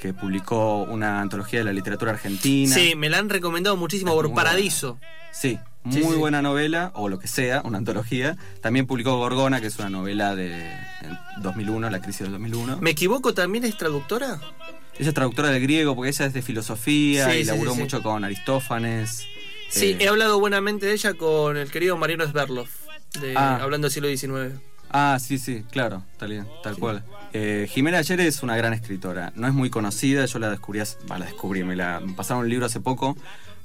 que 0.00 0.12
publicó 0.14 0.82
una 0.84 1.20
antología 1.20 1.58
de 1.60 1.64
la 1.64 1.72
literatura 1.72 2.12
argentina. 2.12 2.72
Sí, 2.72 2.94
me 2.94 3.08
la 3.08 3.18
han 3.18 3.28
recomendado 3.28 3.76
muchísimo 3.76 4.12
Es 4.12 4.14
por 4.16 4.28
buena. 4.28 4.50
Paradiso. 4.50 4.98
Sí, 5.32 5.58
muy 5.86 6.14
sí. 6.14 6.18
buena 6.18 6.42
novela, 6.42 6.90
o 6.94 7.08
lo 7.08 7.18
que 7.18 7.28
sea, 7.28 7.62
una 7.64 7.78
antología. 7.78 8.36
También 8.60 8.86
publicó 8.86 9.16
Gorgona, 9.16 9.60
que 9.60 9.68
es 9.68 9.78
una 9.78 9.88
novela 9.90 10.34
de 10.34 10.52
en 11.02 11.18
2001, 11.42 11.88
la 11.90 12.00
crisis 12.00 12.20
del 12.22 12.32
2001. 12.32 12.78
¿Me 12.80 12.90
equivoco 12.90 13.34
también 13.34 13.64
es 13.64 13.76
traductora? 13.78 14.40
Ella 14.98 15.08
es 15.08 15.14
traductora 15.14 15.50
del 15.50 15.62
griego 15.62 15.94
porque 15.94 16.08
ella 16.10 16.24
es 16.26 16.32
de 16.32 16.42
filosofía 16.42 17.30
Sí, 17.30 17.38
y 17.38 17.44
sí, 17.44 17.50
laburó 17.50 17.70
sí, 17.72 17.76
sí. 17.76 17.82
mucho 17.82 18.02
con 18.02 18.24
Aristófanes. 18.24 19.26
Sí, 19.68 19.90
Eh, 19.92 19.96
he 20.00 20.08
hablado 20.08 20.38
buenamente 20.40 20.86
de 20.86 20.92
ella 20.92 21.14
con 21.14 21.56
el 21.56 21.70
querido 21.70 21.96
Mariano 21.96 22.26
Sverlov, 22.26 22.68
de, 23.20 23.34
Ah. 23.36 23.58
hablando 23.62 23.86
del 23.88 23.92
siglo 23.92 24.08
XIX. 24.08 24.54
Ah, 24.90 25.18
sí, 25.20 25.38
sí, 25.38 25.64
claro, 25.70 26.04
tal, 26.16 26.30
bien, 26.30 26.46
tal 26.62 26.78
cual. 26.78 27.02
Eh, 27.32 27.68
Jimena 27.70 27.98
Ayer 27.98 28.20
es 28.20 28.42
una 28.44 28.56
gran 28.56 28.72
escritora. 28.72 29.32
No 29.34 29.46
es 29.48 29.52
muy 29.52 29.68
conocida, 29.68 30.24
yo 30.24 30.38
la 30.38 30.48
descubrí, 30.48 30.78
hace- 30.80 30.96
bah, 31.06 31.18
la 31.18 31.26
descubrí, 31.26 31.64
me 31.64 31.74
la 31.76 32.00
me 32.00 32.12
pasaron 32.14 32.44
un 32.44 32.48
libro 32.48 32.64
hace 32.66 32.80
poco. 32.80 33.16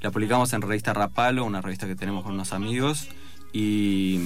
La 0.02 0.10
publicamos 0.10 0.52
en 0.52 0.62
revista 0.62 0.92
Rapalo, 0.92 1.44
una 1.44 1.60
revista 1.60 1.86
que 1.86 1.94
tenemos 1.94 2.24
con 2.24 2.34
unos 2.34 2.52
amigos. 2.52 3.08
Y, 3.52 4.18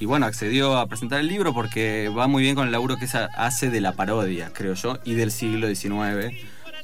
bueno, 0.00 0.24
accedió 0.24 0.78
a 0.78 0.86
presentar 0.86 1.20
el 1.20 1.26
libro 1.26 1.52
porque 1.52 2.08
va 2.08 2.28
muy 2.28 2.42
bien 2.42 2.54
con 2.54 2.64
el 2.64 2.72
laburo 2.72 2.96
que 2.96 3.04
ella 3.04 3.28
hace 3.36 3.68
de 3.68 3.82
la 3.82 3.92
parodia, 3.92 4.52
creo 4.54 4.72
yo, 4.72 4.98
y 5.04 5.12
del 5.12 5.30
siglo 5.30 5.68
XIX, 5.68 6.34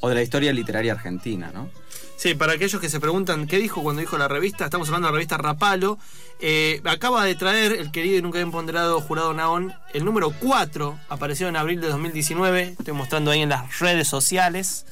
o 0.00 0.11
de 0.11 0.14
la 0.14 0.23
historia 0.23 0.52
literaria 0.52 0.92
argentina, 0.92 1.50
¿no? 1.54 1.70
Sí, 2.16 2.35
para 2.35 2.52
aquellos 2.52 2.80
que 2.80 2.90
se 2.90 3.00
preguntan 3.00 3.47
qué 3.47 3.58
dijo 3.58 3.82
cuando 3.82 4.00
dijo 4.00 4.18
la 4.18 4.28
revista, 4.28 4.64
estamos 4.64 4.88
hablando 4.88 5.06
de 5.06 5.12
la 5.12 5.16
revista 5.16 5.38
Rapalo. 5.38 5.99
Eh, 6.40 6.82
acaba 6.85 7.25
de 7.25 7.35
traer 7.35 7.73
el 7.73 7.90
querido 7.92 8.18
y 8.18 8.23
nunca 8.23 8.38
bien 8.38 8.50
ponderado 8.50 9.00
jurado 9.00 9.32
Naón, 9.32 9.73
el 9.94 10.04
número 10.04 10.32
4, 10.38 10.99
apareció 11.08 11.49
en 11.49 11.56
abril 11.56 11.80
de 11.80 11.88
2019, 11.88 12.76
estoy 12.78 12.92
mostrando 12.92 13.30
ahí 13.30 13.40
en 13.40 13.49
las 13.49 13.78
redes 13.78 14.06
sociales. 14.06 14.85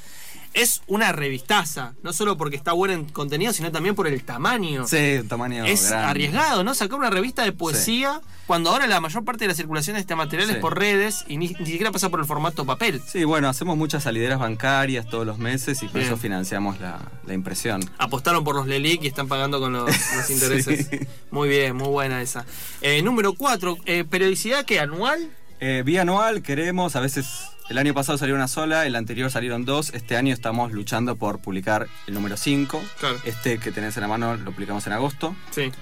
Es 0.57 0.83
una 0.87 1.13
revistaza, 1.13 1.93
no 2.03 2.13
solo 2.15 2.37
porque 2.39 2.57
está 2.57 2.73
buena 2.73 2.95
en 2.95 3.05
contenido, 3.05 3.53
sino 3.53 3.71
también 3.71 3.95
por 3.95 4.07
el 4.07 4.25
tamaño. 4.25 4.87
Sí, 4.89 5.19
un 5.21 5.29
tamaño 5.29 5.67
es 5.67 5.89
grande. 5.91 6.07
arriesgado, 6.09 6.65
¿no? 6.65 6.75
Sacar 6.75 6.99
una 6.99 7.11
revista 7.11 7.43
de 7.45 7.53
poesía 7.53 8.23
cuando 8.47 8.71
ahora 8.71 8.87
la 8.87 9.01
mayor 9.01 9.23
parte 9.25 9.45
de 9.45 9.49
la 9.49 9.55
circulación 9.55 9.95
de 9.97 10.01
este 10.01 10.15
material 10.17 10.49
es 10.49 10.57
por 10.57 10.79
redes 10.79 11.25
y 11.29 11.37
ni, 11.37 11.49
ni 11.49 11.67
siquiera 11.67 11.93
pasa 11.93 12.09
por 12.09 12.21
el 12.21 12.27
formato 12.27 12.65
papel. 12.65 13.03
Sí, 13.07 13.25
bueno, 13.25 13.49
hacemos 13.51 13.77
muchas 13.77 14.05
salideras 14.05 14.39
bancarias 14.39 15.07
todos 15.07 15.27
los 15.27 15.37
meses 15.39 15.83
y 15.83 15.87
por 15.87 15.97
Bien. 15.97 16.07
eso 16.07 16.17
financiamos 16.17 16.81
la, 16.81 17.01
la 17.27 17.35
impresión. 17.35 17.83
Apostaron 17.99 18.43
por 18.43 18.55
los 18.57 18.67
Lelic 18.67 19.03
y 19.03 19.09
están 19.09 19.29
pagando 19.29 19.61
con 19.61 19.75
los, 19.75 19.85
los 20.17 20.31
intereses. 20.31 20.87
Sí. 20.89 21.01
Muy 21.31 21.51
bien, 21.51 21.77
muy 21.77 21.89
buena 21.89 22.23
esa. 22.23 22.47
Eh, 22.81 23.03
número 23.03 23.35
4, 23.35 23.77
periodicidad 24.09 24.65
que 24.65 24.81
anual. 24.81 25.29
Eh, 25.61 25.83
vía 25.85 26.03
anual 26.03 26.43
queremos, 26.43 26.97
a 26.97 27.01
veces 27.01 27.51
el 27.69 27.79
año 27.79 27.95
pasado 27.95 28.19
salió 28.19 28.35
una 28.35 28.49
sola, 28.49 28.87
el 28.87 28.95
anterior 28.95 29.31
salieron 29.31 29.65
dos, 29.65 29.93
este 29.95 30.17
año 30.17 30.33
estamos 30.33 30.73
luchando 30.73 31.17
por 31.17 31.41
publicar 31.41 31.89
el 32.07 32.15
número 32.15 32.37
5. 32.37 32.83
Claro. 33.01 33.17
Este 33.25 33.59
que 33.59 33.73
tenés 33.73 33.97
en 33.97 34.03
la 34.03 34.09
mano 34.09 34.37
lo 34.37 34.53
publicamos 34.53 34.87
en 34.87 34.93
agosto. 34.93 35.35
Sí. 35.51 35.73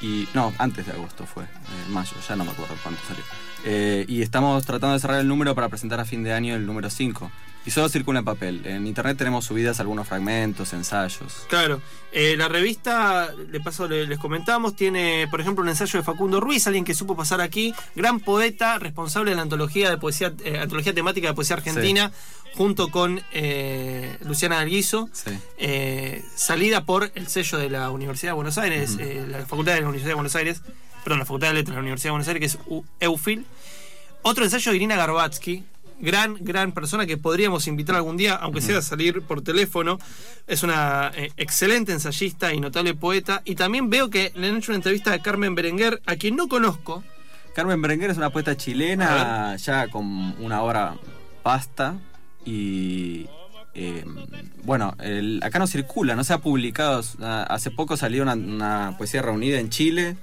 Y 0.00 0.28
no, 0.34 0.52
antes 0.58 0.84
de 0.86 0.92
agosto 0.92 1.24
fue, 1.26 1.44
en 1.86 1.92
mayo, 1.92 2.12
ya 2.28 2.36
no 2.36 2.44
me 2.44 2.50
acuerdo 2.50 2.74
cuánto 2.82 3.00
salió. 3.06 3.24
Eh, 3.64 4.04
y 4.08 4.22
estamos 4.22 4.64
tratando 4.66 4.94
de 4.94 5.00
cerrar 5.00 5.20
el 5.20 5.26
número 5.28 5.54
para 5.54 5.68
presentar 5.68 5.98
a 6.00 6.04
fin 6.04 6.22
de 6.22 6.32
año 6.32 6.54
el 6.54 6.66
número 6.66 6.90
5. 6.90 7.30
Y 7.64 7.70
solo 7.72 7.88
circula 7.88 8.20
en 8.20 8.24
papel. 8.24 8.64
En 8.64 8.86
internet 8.86 9.18
tenemos 9.18 9.44
subidas 9.46 9.80
algunos 9.80 10.06
fragmentos, 10.06 10.72
ensayos. 10.72 11.46
Claro, 11.48 11.80
eh, 12.12 12.36
la 12.36 12.46
revista, 12.46 13.34
de 13.34 13.58
paso 13.58 13.88
le- 13.88 14.06
les 14.06 14.20
comentamos, 14.20 14.76
tiene, 14.76 15.26
por 15.32 15.40
ejemplo, 15.40 15.64
un 15.64 15.68
ensayo 15.68 15.98
de 15.98 16.04
Facundo 16.04 16.38
Ruiz, 16.38 16.64
alguien 16.68 16.84
que 16.84 16.94
supo 16.94 17.16
pasar 17.16 17.40
aquí, 17.40 17.74
gran 17.96 18.20
poeta, 18.20 18.78
responsable 18.78 19.30
de 19.30 19.36
la 19.36 19.42
antología 19.42 19.90
de 19.90 19.96
poesía, 19.98 20.32
eh, 20.44 20.60
antología 20.60 20.94
temática 20.94 21.26
de 21.26 21.34
poesía 21.34 21.56
argentina, 21.56 22.12
junto 22.56 22.88
con 22.88 23.20
eh, 23.32 24.16
Luciana 24.24 24.60
Alguizo, 24.60 25.08
Sí. 25.12 25.30
eh, 25.58 26.24
salida 26.34 26.84
por 26.84 27.10
el 27.14 27.26
sello 27.28 27.58
de 27.58 27.70
la 27.70 27.90
Universidad 27.90 28.30
de 28.30 28.34
Buenos 28.36 28.58
Aires, 28.58 28.96
eh, 28.98 29.26
la 29.28 29.44
Facultad 29.46 29.74
de 29.74 29.80
la 29.80 29.86
Universidad 29.88 30.10
de 30.10 30.14
Buenos 30.14 30.36
Aires, 30.36 30.62
perdón, 31.04 31.18
la 31.20 31.24
Facultad 31.26 31.48
de 31.48 31.54
Letras 31.54 31.72
de 31.72 31.76
la 31.76 31.80
Universidad 31.82 32.08
de 32.08 32.12
Buenos 32.12 32.28
Aires, 32.28 32.40
que 32.40 32.46
es 32.46 32.58
U- 32.66 32.84
EUFIL. 33.00 33.44
Otro 34.22 34.44
ensayo 34.44 34.70
de 34.72 34.76
Irina 34.76 34.96
Garbatsky, 34.96 35.64
gran, 36.00 36.36
gran 36.40 36.72
persona 36.72 37.06
que 37.06 37.16
podríamos 37.16 37.66
invitar 37.68 37.96
algún 37.96 38.16
día, 38.16 38.34
aunque 38.34 38.60
sea 38.60 38.78
a 38.78 38.82
salir 38.82 39.22
por 39.22 39.42
teléfono. 39.42 39.98
Es 40.46 40.62
una 40.62 41.12
eh, 41.14 41.30
excelente 41.36 41.92
ensayista 41.92 42.52
y 42.52 42.58
notable 42.60 42.94
poeta. 42.94 43.42
Y 43.44 43.54
también 43.54 43.88
veo 43.88 44.10
que 44.10 44.32
le 44.34 44.48
han 44.48 44.56
hecho 44.56 44.72
una 44.72 44.76
entrevista 44.76 45.12
a 45.12 45.20
Carmen 45.22 45.54
Berenguer, 45.54 46.02
a 46.06 46.16
quien 46.16 46.34
no 46.36 46.48
conozco. 46.48 47.04
Carmen 47.54 47.80
Berenguer 47.80 48.10
es 48.10 48.16
una 48.16 48.30
poeta 48.30 48.56
chilena, 48.56 49.56
ya 49.56 49.88
con 49.88 50.04
una 50.40 50.60
obra 50.62 50.96
pasta. 51.42 51.94
Y 52.46 53.26
eh, 53.74 54.04
bueno, 54.64 54.94
el- 55.00 55.40
acá 55.42 55.58
no 55.58 55.66
circula, 55.66 56.14
no 56.16 56.24
se 56.24 56.32
ha 56.32 56.38
publicado. 56.38 57.02
Ah, 57.20 57.46
Hace 57.50 57.70
poco 57.70 57.96
salió 57.96 58.22
una, 58.22 58.32
una 58.34 58.94
poesía 58.96 59.20
reunida 59.20 59.58
en 59.60 59.68
Chile, 59.68 60.16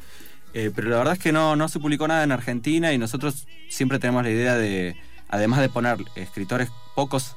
eh, 0.53 0.71
pero 0.73 0.89
la 0.89 0.97
verdad 0.97 1.13
es 1.13 1.19
que 1.19 1.31
no, 1.31 1.55
no 1.55 1.69
se 1.69 1.79
publicó 1.79 2.07
nada 2.07 2.23
en 2.23 2.31
Argentina 2.31 2.93
y 2.93 2.97
nosotros 2.97 3.45
siempre 3.69 3.99
tenemos 3.99 4.23
la 4.23 4.29
idea 4.31 4.55
de, 4.55 4.95
además 5.29 5.59
de 5.59 5.69
poner 5.69 5.97
escritores 6.15 6.69
pocos, 6.95 7.35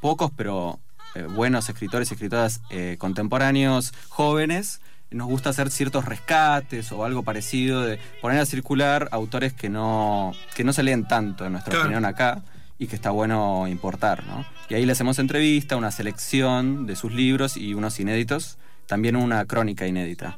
pocos 0.00 0.30
pero 0.36 0.80
eh, 1.14 1.24
buenos 1.24 1.68
escritores 1.68 2.10
y 2.10 2.14
escritoras 2.14 2.60
eh, 2.70 2.96
contemporáneos, 2.98 3.92
jóvenes, 4.08 4.80
nos 5.10 5.28
gusta 5.28 5.50
hacer 5.50 5.70
ciertos 5.70 6.06
rescates 6.06 6.90
o 6.90 7.04
algo 7.04 7.22
parecido, 7.22 7.82
de 7.82 7.98
poner 8.22 8.38
a 8.40 8.46
circular 8.46 9.08
autores 9.12 9.52
que 9.52 9.68
no, 9.68 10.32
que 10.54 10.64
no 10.64 10.72
se 10.72 10.82
leen 10.82 11.06
tanto, 11.06 11.44
en 11.44 11.52
nuestra 11.52 11.70
Claro. 11.72 11.84
opinión, 11.84 12.04
acá 12.06 12.42
y 12.82 12.88
que 12.88 12.96
está 12.96 13.10
bueno 13.12 13.68
importar, 13.68 14.26
¿no? 14.26 14.44
Y 14.68 14.74
ahí 14.74 14.84
le 14.84 14.90
hacemos 14.90 15.20
entrevista, 15.20 15.76
una 15.76 15.92
selección 15.92 16.84
de 16.84 16.96
sus 16.96 17.12
libros 17.12 17.56
y 17.56 17.74
unos 17.74 18.00
inéditos, 18.00 18.58
también 18.86 19.14
una 19.14 19.44
crónica 19.44 19.86
inédita. 19.86 20.36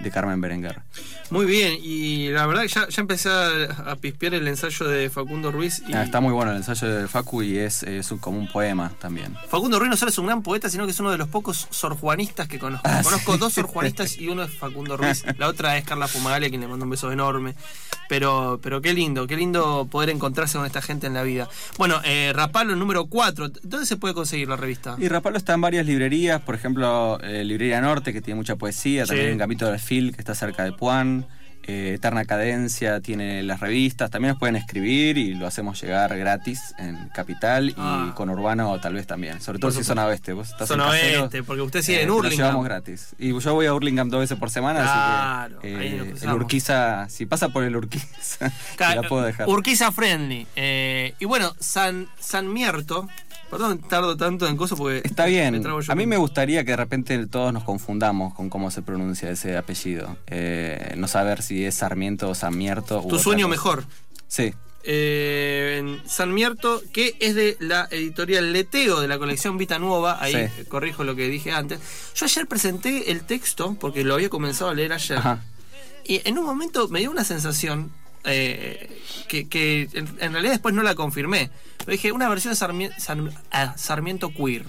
De 0.00 0.10
Carmen 0.10 0.40
Berenguer. 0.40 0.82
Muy 1.30 1.46
bien, 1.46 1.78
y 1.82 2.28
la 2.28 2.46
verdad 2.46 2.62
que 2.62 2.68
ya, 2.68 2.88
ya 2.88 3.00
empecé 3.00 3.28
a, 3.30 3.90
a 3.92 3.96
pispear 3.96 4.34
el 4.34 4.46
ensayo 4.46 4.86
de 4.86 5.08
Facundo 5.10 5.50
Ruiz. 5.50 5.82
Y 5.88 5.94
Ah, 5.94 6.02
está 6.04 6.20
muy 6.20 6.32
bueno 6.32 6.50
el 6.50 6.58
ensayo 6.58 6.86
de 6.88 7.08
Facu 7.08 7.42
y 7.42 7.58
es, 7.58 7.82
es 7.84 8.10
un- 8.10 8.18
como 8.18 8.38
un 8.38 8.48
poema 8.48 8.92
también. 9.00 9.34
Facundo 9.48 9.78
Ruiz 9.78 9.90
no 9.90 9.96
solo 9.96 10.10
es 10.10 10.18
un 10.18 10.26
gran 10.26 10.42
poeta, 10.42 10.68
sino 10.68 10.84
que 10.84 10.90
es 10.92 11.00
uno 11.00 11.10
de 11.10 11.18
los 11.18 11.28
pocos 11.28 11.66
sorjuanistas 11.70 12.46
que 12.48 12.58
conozco. 12.58 12.86
Ah, 12.88 13.00
conozco 13.02 13.32
sí. 13.34 13.38
dos 13.38 13.52
sorjuanistas 13.54 14.18
y 14.18 14.28
uno 14.28 14.42
es 14.42 14.52
Facundo 14.52 14.96
Ruiz. 14.96 15.24
La 15.38 15.48
otra 15.48 15.76
es 15.78 15.84
Carla 15.84 16.08
Fumagalli, 16.08 16.46
a 16.46 16.48
quien 16.50 16.60
le 16.60 16.68
mando 16.68 16.84
un 16.84 16.90
beso 16.90 17.10
enorme. 17.10 17.54
Pero, 18.08 18.60
pero 18.62 18.82
qué 18.82 18.92
lindo, 18.92 19.26
qué 19.26 19.36
lindo 19.36 19.88
poder 19.90 20.10
encontrarse 20.10 20.58
con 20.58 20.66
esta 20.66 20.82
gente 20.82 21.06
en 21.06 21.14
la 21.14 21.22
vida. 21.22 21.48
Bueno, 21.78 22.00
eh, 22.04 22.32
Rapalo, 22.34 22.76
número 22.76 23.06
4. 23.06 23.48
¿Dónde 23.62 23.86
se 23.86 23.96
puede 23.96 24.12
conseguir 24.12 24.48
la 24.48 24.56
revista? 24.56 24.96
Y 24.98 25.08
Rapalo 25.08 25.38
está 25.38 25.54
en 25.54 25.62
varias 25.62 25.86
librerías, 25.86 26.42
por 26.42 26.54
ejemplo, 26.54 27.18
eh, 27.22 27.44
Librería 27.44 27.80
Norte, 27.80 28.12
que 28.12 28.20
tiene 28.20 28.36
mucha 28.36 28.56
poesía, 28.56 29.04
Sí. 29.06 29.08
también 29.10 29.38
Gambito 29.38 29.64
del 29.66 29.76
Fil, 29.84 30.12
que 30.14 30.20
está 30.20 30.34
cerca 30.34 30.64
de 30.64 30.72
Puan, 30.72 31.26
eh, 31.66 31.94
Eterna 31.94 32.26
Cadencia, 32.26 33.00
tiene 33.00 33.42
las 33.42 33.60
revistas, 33.60 34.10
también 34.10 34.32
nos 34.32 34.38
pueden 34.38 34.54
escribir 34.54 35.16
y 35.16 35.32
lo 35.34 35.46
hacemos 35.46 35.80
llegar 35.80 36.14
gratis 36.18 36.74
en 36.78 37.08
Capital 37.08 37.70
y 37.70 37.74
Ah. 37.78 38.12
con 38.14 38.28
Urbano 38.28 38.78
tal 38.80 38.92
vez 38.92 39.06
también, 39.06 39.40
sobre 39.40 39.58
todo 39.60 39.70
si 39.70 39.82
zona 39.82 40.04
oeste. 40.04 40.34
Vos 40.34 40.50
estás 40.50 40.68
Zona 40.68 40.88
oeste, 40.88 41.42
porque 41.42 41.62
usted 41.62 41.80
sigue 41.80 42.00
eh, 42.00 42.02
en 42.02 42.08
te 42.08 42.12
lo 42.14 42.28
llevamos 42.28 42.64
gratis. 42.66 43.14
Y 43.18 43.38
yo 43.40 43.54
voy 43.54 43.64
a 43.64 43.72
Hurlingham 43.72 44.10
dos 44.10 44.20
veces 44.20 44.36
por 44.38 44.50
semana, 44.50 44.80
Claro, 44.82 45.58
así 45.60 45.68
que 45.68 45.86
eh, 45.86 46.14
el. 46.22 46.32
Urquiza, 46.34 47.08
si 47.08 47.24
pasa 47.24 47.48
por 47.48 47.64
el 47.64 47.74
Urquiza, 47.76 48.52
Ca- 48.76 48.96
la 48.96 49.02
puedo 49.08 49.22
dejar. 49.24 49.48
Urquiza 49.48 49.90
Friendly. 49.90 50.46
Eh, 50.56 51.14
y 51.18 51.24
bueno, 51.24 51.54
San, 51.60 52.08
San 52.20 52.52
Mierto. 52.52 53.08
Perdón, 53.54 53.78
tardo 53.88 54.16
tanto 54.16 54.48
en 54.48 54.56
cosas 54.56 54.76
porque. 54.76 55.00
Está 55.04 55.26
bien. 55.26 55.62
A 55.88 55.94
mí 55.94 56.06
me 56.06 56.16
gustaría 56.16 56.64
que 56.64 56.72
de 56.72 56.76
repente 56.76 57.24
todos 57.28 57.52
nos 57.52 57.62
confundamos 57.62 58.34
con 58.34 58.50
cómo 58.50 58.68
se 58.72 58.82
pronuncia 58.82 59.30
ese 59.30 59.56
apellido. 59.56 60.16
Eh, 60.26 60.94
no 60.96 61.06
saber 61.06 61.40
si 61.40 61.64
es 61.64 61.76
Sarmiento 61.76 62.28
o 62.30 62.34
Samierto. 62.34 63.04
Tu 63.08 63.16
sueño 63.20 63.46
mejor. 63.46 63.84
Sí. 64.26 64.52
Eh, 64.82 65.76
en 65.78 66.02
San 66.04 66.34
Mierto, 66.34 66.82
que 66.92 67.16
es 67.20 67.36
de 67.36 67.56
la 67.60 67.86
editorial 67.92 68.52
Leteo 68.52 69.00
de 69.00 69.06
la 69.06 69.18
colección 69.18 69.56
Vita 69.56 69.78
Nuova. 69.78 70.18
Ahí 70.20 70.32
Sí. 70.34 70.64
corrijo 70.64 71.04
lo 71.04 71.14
que 71.14 71.28
dije 71.28 71.52
antes. 71.52 71.78
Yo 72.16 72.26
ayer 72.26 72.48
presenté 72.48 73.12
el 73.12 73.22
texto, 73.22 73.76
porque 73.78 74.02
lo 74.02 74.14
había 74.14 74.30
comenzado 74.30 74.70
a 74.70 74.74
leer 74.74 74.92
ayer. 74.92 75.18
Ajá. 75.18 75.44
Y 76.04 76.20
en 76.28 76.38
un 76.38 76.44
momento 76.44 76.88
me 76.88 76.98
dio 76.98 77.10
una 77.12 77.22
sensación 77.22 77.92
eh, 78.24 79.00
que, 79.28 79.48
que 79.48 79.88
en, 79.92 80.08
en 80.20 80.32
realidad 80.32 80.52
después 80.52 80.74
no 80.74 80.82
la 80.82 80.94
confirmé. 80.94 81.50
Pero 81.78 81.92
dije, 81.92 82.12
una 82.12 82.28
versión 82.28 82.54
de 82.54 82.90
ah, 83.50 83.74
Sarmiento 83.76 84.32
Queer. 84.32 84.64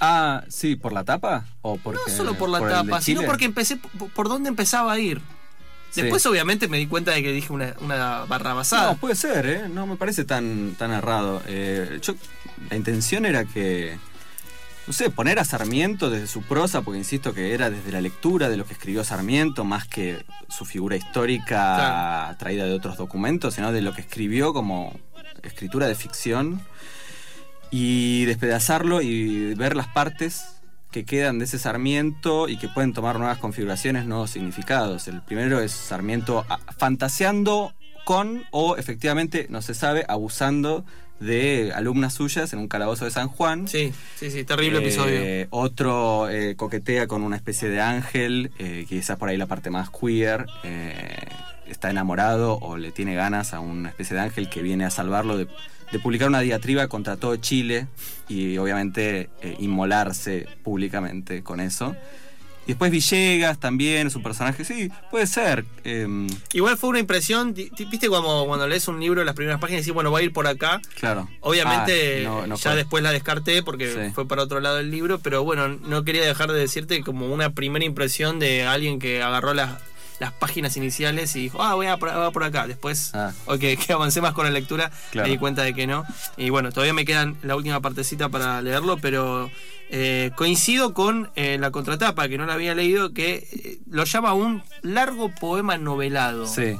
Ah, 0.00 0.44
sí, 0.48 0.76
¿por 0.76 0.92
la 0.92 1.04
tapa? 1.04 1.46
¿O 1.62 1.76
porque, 1.76 2.00
No 2.06 2.12
solo 2.14 2.34
por 2.34 2.48
la 2.48 2.60
tapa, 2.60 3.00
sino 3.00 3.22
porque 3.22 3.44
empecé 3.44 3.76
por, 3.76 4.28
dónde 4.28 4.48
empezaba 4.48 4.92
a 4.92 4.98
ir. 4.98 5.20
Sí. 5.90 6.02
Después, 6.02 6.24
obviamente, 6.26 6.68
me 6.68 6.78
di 6.78 6.86
cuenta 6.86 7.12
de 7.12 7.22
que 7.22 7.32
dije 7.32 7.52
una, 7.52 7.74
una 7.80 8.24
barra 8.24 8.54
basada. 8.54 8.92
No, 8.92 8.96
puede 8.98 9.14
ser, 9.14 9.46
¿eh? 9.46 9.68
No 9.68 9.86
me 9.86 9.96
parece 9.96 10.24
tan, 10.24 10.74
tan 10.78 10.90
errado. 10.90 11.42
Eh, 11.46 12.00
yo, 12.02 12.14
la 12.70 12.76
intención 12.76 13.26
era 13.26 13.44
que, 13.44 13.98
no 14.86 14.92
sé, 14.92 15.10
poner 15.10 15.38
a 15.38 15.44
Sarmiento 15.44 16.10
desde 16.10 16.26
su 16.26 16.42
prosa, 16.42 16.82
porque 16.82 16.98
insisto 16.98 17.32
que 17.34 17.54
era 17.54 17.70
desde 17.70 17.92
la 17.92 18.00
lectura 18.00 18.48
de 18.48 18.56
lo 18.56 18.64
que 18.66 18.72
escribió 18.72 19.04
Sarmiento, 19.04 19.64
más 19.64 19.86
que 19.86 20.24
su 20.48 20.64
figura 20.64 20.96
histórica 20.96 21.46
Claro. 21.46 22.36
traída 22.38 22.64
de 22.64 22.72
otros 22.74 22.96
documentos, 22.96 23.54
sino 23.54 23.72
de 23.72 23.80
lo 23.80 23.94
que 23.94 24.00
escribió 24.00 24.52
como 24.52 24.92
escritura 25.42 25.86
de 25.86 25.94
ficción, 25.94 26.62
y 27.70 28.26
despedazarlo 28.26 29.00
y 29.00 29.54
ver 29.54 29.76
las 29.76 29.88
partes 29.88 30.56
que 30.90 31.04
quedan 31.06 31.38
de 31.38 31.46
ese 31.46 31.58
Sarmiento 31.58 32.48
y 32.48 32.58
que 32.58 32.68
pueden 32.68 32.92
tomar 32.92 33.18
nuevas 33.18 33.38
configuraciones, 33.38 34.04
nuevos 34.04 34.30
significados. 34.30 35.08
El 35.08 35.22
primero 35.22 35.58
es 35.60 35.72
Sarmiento 35.72 36.44
ah, 36.50 36.58
fantaseando 36.76 37.72
con 38.04 38.44
o 38.50 38.76
efectivamente, 38.76 39.46
no 39.48 39.62
se 39.62 39.72
sabe, 39.72 40.04
abusando 40.06 40.84
de 41.22 41.72
alumnas 41.74 42.14
suyas 42.14 42.52
en 42.52 42.58
un 42.58 42.68
calabozo 42.68 43.04
de 43.04 43.10
San 43.10 43.28
Juan. 43.28 43.68
Sí, 43.68 43.92
sí, 44.16 44.30
sí, 44.30 44.44
terrible 44.44 44.78
Eh, 44.78 44.82
episodio. 44.82 45.46
Otro 45.50 46.28
eh, 46.28 46.54
coquetea 46.56 47.06
con 47.06 47.22
una 47.22 47.36
especie 47.36 47.68
de 47.68 47.80
ángel, 47.80 48.50
eh, 48.58 48.84
quizás 48.88 49.16
por 49.16 49.28
ahí 49.28 49.36
la 49.36 49.46
parte 49.46 49.70
más 49.70 49.88
queer. 49.90 50.46
eh, 50.64 51.16
está 51.66 51.88
enamorado 51.90 52.58
o 52.60 52.76
le 52.76 52.92
tiene 52.92 53.14
ganas 53.14 53.54
a 53.54 53.60
una 53.60 53.88
especie 53.88 54.14
de 54.14 54.22
ángel 54.22 54.50
que 54.50 54.60
viene 54.60 54.84
a 54.84 54.90
salvarlo 54.90 55.38
de, 55.38 55.46
de 55.90 55.98
publicar 56.00 56.28
una 56.28 56.40
diatriba 56.40 56.86
contra 56.88 57.16
todo 57.16 57.34
Chile 57.36 57.86
y 58.28 58.58
obviamente 58.58 59.30
eh, 59.40 59.56
inmolarse 59.58 60.46
públicamente 60.62 61.42
con 61.42 61.60
eso. 61.60 61.96
Y 62.64 62.68
después 62.68 62.92
Villegas 62.92 63.58
también 63.58 64.06
es 64.06 64.14
un 64.14 64.22
personaje, 64.22 64.64
sí, 64.64 64.88
puede 65.10 65.26
ser. 65.26 65.64
em, 65.82 66.28
Igual 66.52 66.76
fue 66.78 66.90
una 66.90 67.00
impresión, 67.00 67.54
viste 67.54 68.06
como 68.08 68.46
cuando 68.46 68.68
lees 68.68 68.86
un 68.86 69.00
libro 69.00 69.24
las 69.24 69.34
primeras 69.34 69.60
páginas 69.60 69.80
y 69.80 69.82
decís, 69.82 69.94
bueno, 69.94 70.12
va 70.12 70.20
a 70.20 70.22
ir 70.22 70.32
por 70.32 70.46
acá. 70.46 70.80
claro. 70.98 71.28
Obviamente 71.40 72.20
Ah, 72.24 72.28
no- 72.30 72.46
no 72.46 72.56
ya 72.56 72.70
fue. 72.70 72.76
después 72.76 73.02
la 73.02 73.10
descarté 73.10 73.62
porque 73.64 73.92
Sí. 73.92 74.12
fue 74.14 74.28
para 74.28 74.42
otro 74.44 74.60
lado 74.60 74.76
del 74.76 74.90
libro, 74.92 75.18
pero 75.18 75.42
bueno, 75.42 75.68
no 75.68 76.04
quería 76.04 76.24
dejar 76.24 76.52
de 76.52 76.58
decirte 76.60 77.00
como 77.02 77.26
una 77.32 77.50
primera 77.50 77.84
impresión 77.84 78.38
de 78.38 78.64
alguien 78.64 78.98
que 79.00 79.22
agarró 79.22 79.54
las, 79.54 79.72
las 80.22 80.32
páginas 80.32 80.76
iniciales 80.76 81.34
y 81.34 81.40
dijo, 81.40 81.60
ah, 81.62 81.74
voy 81.74 81.86
a 81.88 81.96
por, 81.96 82.44
acá. 82.44 82.68
Después, 82.68 83.10
Ah. 83.12 83.32
o 83.46 83.58
que, 83.58 83.76
avancé 83.92 84.20
más 84.20 84.32
con 84.32 84.44
la 84.44 84.52
lectura, 84.52 84.90
Claro. 85.10 85.26
me 85.26 85.32
di 85.32 85.38
cuenta 85.38 85.62
de 85.62 85.74
que 85.74 85.86
no. 85.88 86.04
Y 86.36 86.50
bueno, 86.50 86.70
todavía 86.70 86.94
me 86.94 87.04
quedan 87.04 87.36
la 87.42 87.56
última 87.56 87.80
partecita 87.80 88.28
para 88.28 88.62
leerlo, 88.62 88.98
pero 88.98 89.50
eh, 89.90 90.30
coincido 90.36 90.94
con 90.94 91.28
eh, 91.34 91.58
la 91.58 91.72
contratapa, 91.72 92.28
que 92.28 92.38
no 92.38 92.46
la 92.46 92.54
había 92.54 92.74
leído, 92.76 93.12
que 93.12 93.48
eh, 93.52 93.78
lo 93.90 94.04
llama 94.04 94.32
un 94.32 94.62
largo 94.82 95.28
poema 95.34 95.76
novelado. 95.76 96.46
Sí. 96.46 96.76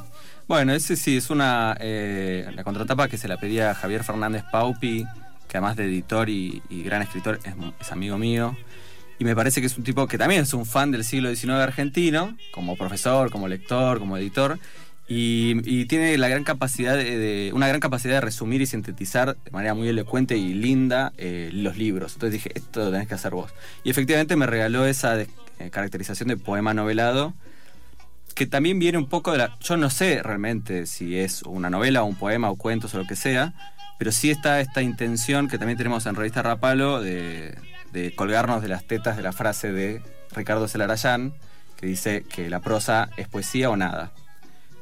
Bueno, 0.47 0.73
ese 0.73 0.95
sí 0.97 1.17
es 1.17 1.29
una. 1.31 1.77
la 1.81 2.63
contratapa 2.65 3.09
que 3.09 3.19
se 3.19 3.27
la 3.27 3.39
pedía 3.39 3.75
Javier 3.75 4.05
Fernández 4.05 4.45
Paupi, 4.53 5.05
que 5.49 5.57
además 5.57 5.77
de 5.77 5.85
editor 5.87 6.29
y, 6.29 6.63
y 6.71 6.83
gran 6.85 7.03
escritor, 7.03 7.41
es, 7.45 7.55
es 7.81 7.91
amigo 7.93 8.19
mío. 8.19 8.57
Y 9.23 9.25
me 9.25 9.37
parece 9.37 9.61
que 9.61 9.69
es 9.69 9.79
un 9.79 9.85
tipo 9.85 10.09
que 10.09 10.19
también 10.19 10.43
es 10.43 10.53
un 10.53 10.67
fan 10.67 10.91
del 10.91 11.05
siglo 11.05 11.33
XIX 11.33 11.51
argentino, 11.51 12.37
como 12.51 12.77
profesor, 12.77 13.31
como 13.31 13.47
lector, 13.47 14.01
como 14.01 14.17
editor. 14.17 14.59
Y, 15.07 15.85
tiene 15.85 16.19
la 16.19 16.27
gran 16.27 16.43
capacidad 16.43 16.97
de, 16.97 17.53
una 17.55 17.69
gran 17.69 17.79
capacidad 17.79 18.15
de 18.15 18.21
resumir 18.21 18.63
y 18.63 18.67
sintetizar 18.67 19.37
de 19.37 19.51
manera 19.53 19.75
muy 19.75 19.87
elocuente 19.87 20.37
y 20.37 20.55
linda 20.55 21.13
eh, 21.19 21.51
los 21.53 21.77
libros. 21.79 22.15
Entonces 22.15 22.33
dije, 22.33 22.51
esto 22.57 22.81
lo 22.81 22.91
tenés 22.91 23.07
que 23.07 23.15
hacer 23.15 23.31
vos. 23.31 23.55
Y 23.85 23.91
efectivamente 23.91 24.35
me 24.35 24.47
regaló 24.47 24.87
esa 24.87 25.21
eh, 25.21 25.29
caracterización 25.71 26.29
de 26.29 26.37
poema 26.37 26.75
novelado 26.75 27.33
que 28.35 28.49
también 28.49 28.81
viene 28.81 28.99
un 28.99 29.09
poco 29.09 29.31
de 29.31 29.39
la... 29.39 29.57
Yo 29.61 29.77
no 29.77 29.89
sé 29.89 30.21
realmente 30.21 30.87
si 30.87 31.17
es 31.17 31.45
una 31.45 31.71
novela 31.71 32.03
o 32.03 32.07
un 32.07 32.17
poema 32.17 32.51
o 32.51 32.57
cuentos 32.57 32.93
o 32.95 32.99
lo 32.99 33.07
que 33.07 33.15
sea, 33.15 33.55
pero 34.01 34.11
sí 34.11 34.33
está 34.33 34.61
esta 34.61 34.83
intención 34.83 35.47
que 35.47 35.59
también 35.59 35.79
tenemos 35.79 36.07
en 36.07 36.17
Revista 36.17 36.43
Rapalo 36.43 37.01
de, 37.01 37.55
de 37.93 38.15
colgarnos 38.15 38.63
de 38.63 38.69
las 38.69 38.85
tetas 38.85 39.17
de 39.17 39.23
la 39.23 39.33
frase 39.33 39.73
de 39.73 40.03
Ricardo 40.31 40.69
Celarayán, 40.69 41.35
que 41.77 41.87
dice 41.87 42.25
que 42.25 42.49
la 42.49 42.61
prosa 42.61 43.11
es 43.17 43.29
poesía 43.29 43.71
o 43.71 43.77
nada. 43.77 44.13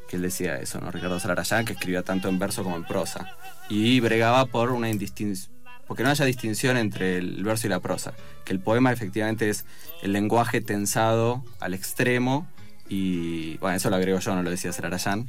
Que 0.09 0.16
él 0.16 0.23
decía 0.23 0.57
eso, 0.57 0.81
¿no? 0.81 0.90
Ricardo 0.90 1.20
Celarayán, 1.20 1.64
que 1.64 1.75
escribía 1.75 2.03
tanto 2.03 2.29
en 2.29 2.38
verso 2.38 2.62
como 2.62 2.77
en 2.77 2.85
prosa. 2.85 3.37
Y 3.68 4.01
bregaba 4.01 4.46
por 4.46 4.73
una 4.73 4.88
indistinción 4.88 5.61
porque 5.90 6.05
no 6.05 6.11
haya 6.11 6.25
distinción 6.25 6.77
entre 6.77 7.18
el 7.18 7.42
verso 7.42 7.66
y 7.66 7.70
la 7.70 7.81
prosa. 7.81 8.12
Que 8.44 8.53
el 8.53 8.61
poema 8.61 8.92
efectivamente 8.92 9.51
es 9.51 9.64
el 10.03 10.12
lenguaje 10.12 10.61
tensado 10.61 11.44
al 11.59 11.75
extremo 11.75 12.46
y 12.88 13.57
bueno, 13.57 13.77
eso 13.77 13.90
lo 13.90 13.96
agrego 13.96 14.20
yo, 14.20 14.37
no 14.37 14.44
lo 14.44 14.51
decía 14.51 14.73
Celarayán. 14.73 15.29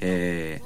Eh, 0.00 0.60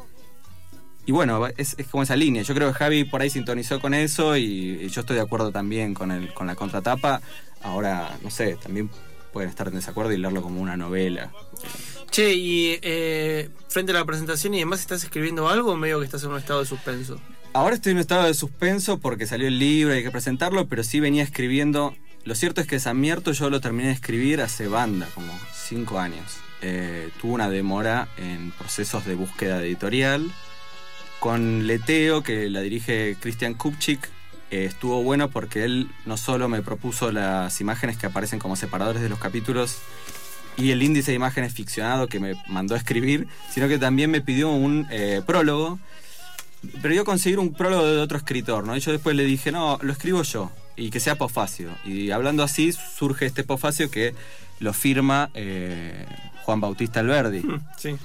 y 1.07 1.13
bueno, 1.13 1.47
es, 1.57 1.75
es 1.79 1.87
como 1.89 2.03
esa 2.03 2.17
línea. 2.17 2.43
Yo 2.43 2.55
creo 2.55 2.69
que 2.69 2.75
Javi 2.75 3.05
por 3.05 3.21
ahí 3.21 3.31
sintonizó 3.31 3.81
con 3.81 3.95
eso 3.95 4.37
y, 4.37 4.79
y 4.83 4.89
yo 4.89 5.01
estoy 5.01 5.17
de 5.17 5.23
acuerdo 5.23 5.53
también 5.53 5.95
con, 5.95 6.11
el, 6.11 6.33
con 6.33 6.47
la 6.47 6.55
contratapa. 6.55 7.21
Ahora, 7.63 8.17
no 8.23 8.31
sé, 8.31 8.57
también 8.63 8.91
pueden 9.33 9.51
estar 9.51 9.69
en 9.69 9.75
desacuerdo 9.75 10.13
y 10.13 10.17
leerlo 10.17 10.43
como 10.43 10.61
una 10.61 10.77
novela. 10.77 11.33
Che, 12.11 12.33
y 12.35 12.79
eh, 12.83 13.51
frente 13.69 13.91
a 13.93 13.97
la 13.97 14.05
presentación 14.05 14.55
y 14.55 14.61
demás, 14.61 14.81
¿estás 14.81 15.03
escribiendo 15.03 15.49
algo 15.49 15.73
o 15.73 15.77
medio 15.77 15.99
que 15.99 16.05
estás 16.05 16.23
en 16.23 16.31
un 16.31 16.39
estado 16.39 16.61
de 16.61 16.67
suspenso? 16.67 17.21
Ahora 17.53 17.75
estoy 17.75 17.91
en 17.91 17.97
un 17.97 18.03
estado 18.03 18.25
de 18.25 18.35
suspenso 18.35 18.99
porque 18.99 19.27
salió 19.27 19.49
el 19.49 19.59
libro 19.59 19.93
y 19.95 19.99
hay 19.99 20.03
que 20.05 20.11
presentarlo, 20.11 20.69
pero 20.69 20.85
sí 20.85 21.01
venía 21.01 21.23
escribiendo. 21.23 21.95
Lo 22.25 22.35
cierto 22.35 22.61
es 22.61 22.67
que 22.67 22.79
San 22.79 23.01
Mierto 23.01 23.33
yo 23.33 23.51
lo 23.51 23.61
terminé 23.61 23.89
de 23.89 23.95
escribir 23.95 24.41
hace 24.41 24.69
banda, 24.69 25.09
como 25.15 25.33
cinco 25.53 25.99
años. 25.99 26.39
Eh, 26.63 27.11
tuvo 27.21 27.35
una 27.35 27.51
demora 27.51 28.09
en 28.17 28.53
procesos 28.53 29.05
de 29.05 29.15
búsqueda 29.17 29.61
editorial. 29.63 30.33
Con 31.25 31.67
Leteo, 31.67 32.23
que 32.23 32.51
la 32.51 32.61
dirige 32.61 33.17
Christian 33.19 33.55
Kupchik, 33.55 34.11
eh, 34.51 34.67
estuvo 34.67 35.03
bueno 35.03 35.31
porque 35.31 35.65
él 35.65 35.89
no 36.05 36.19
solo 36.19 36.51
me 36.51 36.61
propuso 36.61 37.11
las 37.13 37.63
imágenes 37.63 37.97
que 37.97 38.05
aparecen 38.05 38.39
como 38.39 38.57
separadores 38.57 39.01
de 39.01 39.09
los 39.09 39.19
capítulos 39.19 39.79
y 40.59 40.71
el 40.73 40.83
índice 40.83 41.13
de 41.13 41.17
imágenes 41.17 41.55
ficcionado 41.55 42.09
que 42.09 42.21
me 42.21 42.35
mandó 42.47 42.75
a 42.75 42.77
escribir, 42.77 43.27
sino 43.51 43.69
que 43.69 43.79
también 43.79 44.11
me 44.11 44.21
pidió 44.21 44.51
un 44.51 44.87
eh, 44.91 45.23
prólogo 45.27 45.79
pero 46.83 46.93
yo 46.93 47.07
conseguir 47.07 47.39
un 47.39 47.55
prólogo 47.55 47.87
de 47.87 48.01
otro 48.03 48.19
escritor, 48.19 48.67
¿no? 48.67 48.77
Y 48.77 48.81
yo 48.81 48.93
después 48.93 49.17
le 49.17 49.25
dije, 49.25 49.51
no, 49.51 49.79
lo 49.81 49.93
escribo 49.95 50.23
yo, 50.25 50.53
y 50.77 50.91
que 50.91 51.01
sea 51.01 51.17
posfacio. 51.17 51.71
Y 51.87 52.11
hablando 52.11 52.43
así, 52.43 52.71
surge 52.73 53.25
este 53.25 53.45
posfacio 53.45 53.91
que 53.91 54.15
lo 54.61 54.75
firma 54.75 55.31
eh, 55.33 56.05
Juan 56.43 56.61
Bautista 56.61 57.01
Alberdi. 57.01 57.43
Sí. 57.79 57.97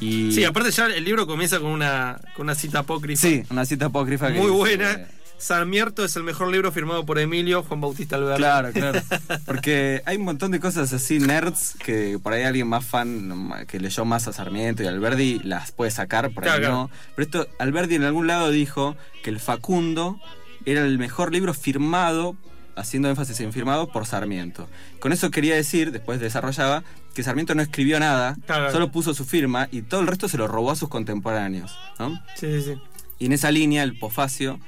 Y, 0.00 0.32
Sí, 0.32 0.44
aparte 0.44 0.70
ya 0.70 0.86
el 0.86 1.04
libro 1.04 1.26
comienza 1.26 1.58
con 1.58 1.70
una, 1.70 2.20
con 2.36 2.44
una 2.46 2.54
cita 2.54 2.80
apócrifa. 2.80 3.20
Sí, 3.26 3.42
una 3.50 3.64
cita 3.64 3.86
apócrifa 3.86 4.28
que 4.32 4.34
Muy 4.38 4.46
dice- 4.48 4.56
buena. 4.56 5.06
Sarmiento 5.38 6.02
es 6.02 6.16
el 6.16 6.22
mejor 6.22 6.50
libro 6.50 6.72
firmado 6.72 7.04
por 7.04 7.18
Emilio 7.18 7.62
Juan 7.62 7.78
Bautista 7.82 8.16
Alberti. 8.16 8.38
Claro, 8.38 8.72
claro. 8.72 9.00
Porque 9.44 10.00
hay 10.06 10.16
un 10.16 10.24
montón 10.24 10.50
de 10.50 10.60
cosas 10.60 10.90
así, 10.94 11.18
nerds, 11.18 11.74
que 11.84 12.18
por 12.22 12.32
ahí 12.32 12.42
alguien 12.44 12.66
más 12.68 12.86
fan, 12.86 13.52
que 13.68 13.78
leyó 13.78 14.06
más 14.06 14.26
a 14.28 14.32
Sarmiento 14.32 14.82
y 14.82 14.86
Alberdi, 14.86 15.40
las 15.44 15.72
puede 15.72 15.90
sacar, 15.90 16.30
por 16.30 16.44
ahí 16.48 16.58
Claro, 16.58 16.72
no. 16.74 16.90
Pero 17.14 17.24
esto, 17.26 17.48
Alberdi 17.58 17.96
en 17.96 18.04
algún 18.04 18.26
lado 18.26 18.50
dijo 18.50 18.96
que 19.22 19.28
el 19.28 19.38
Facundo 19.38 20.18
era 20.64 20.80
el 20.80 20.98
mejor 20.98 21.32
libro 21.32 21.52
firmado, 21.52 22.34
haciendo 22.74 23.10
énfasis 23.10 23.38
en 23.40 23.52
firmado, 23.52 23.88
por 23.92 24.06
Sarmiento. 24.06 24.66
Con 25.00 25.12
eso 25.12 25.30
quería 25.30 25.54
decir, 25.54 25.92
después 25.92 26.18
desarrollaba, 26.18 26.82
que 27.16 27.22
Sarmiento 27.24 27.54
no 27.54 27.62
escribió 27.62 27.98
nada, 27.98 28.36
Claro. 28.46 28.70
solo 28.70 28.92
puso 28.92 29.14
su 29.14 29.24
firma 29.24 29.68
y 29.72 29.82
todo 29.82 30.00
el 30.02 30.06
resto 30.06 30.28
se 30.28 30.36
lo 30.38 30.46
robó 30.46 30.70
a 30.70 30.76
sus 30.76 30.88
contemporáneos, 30.88 31.76
¿no? 31.98 32.10
Sí, 32.36 32.46
sí, 32.52 32.62
sí. 32.62 32.74
Y 33.18 33.26
en 33.26 33.32
esa 33.32 33.50
línea, 33.50 33.82
el 33.82 33.98
pofacio, 33.98 34.60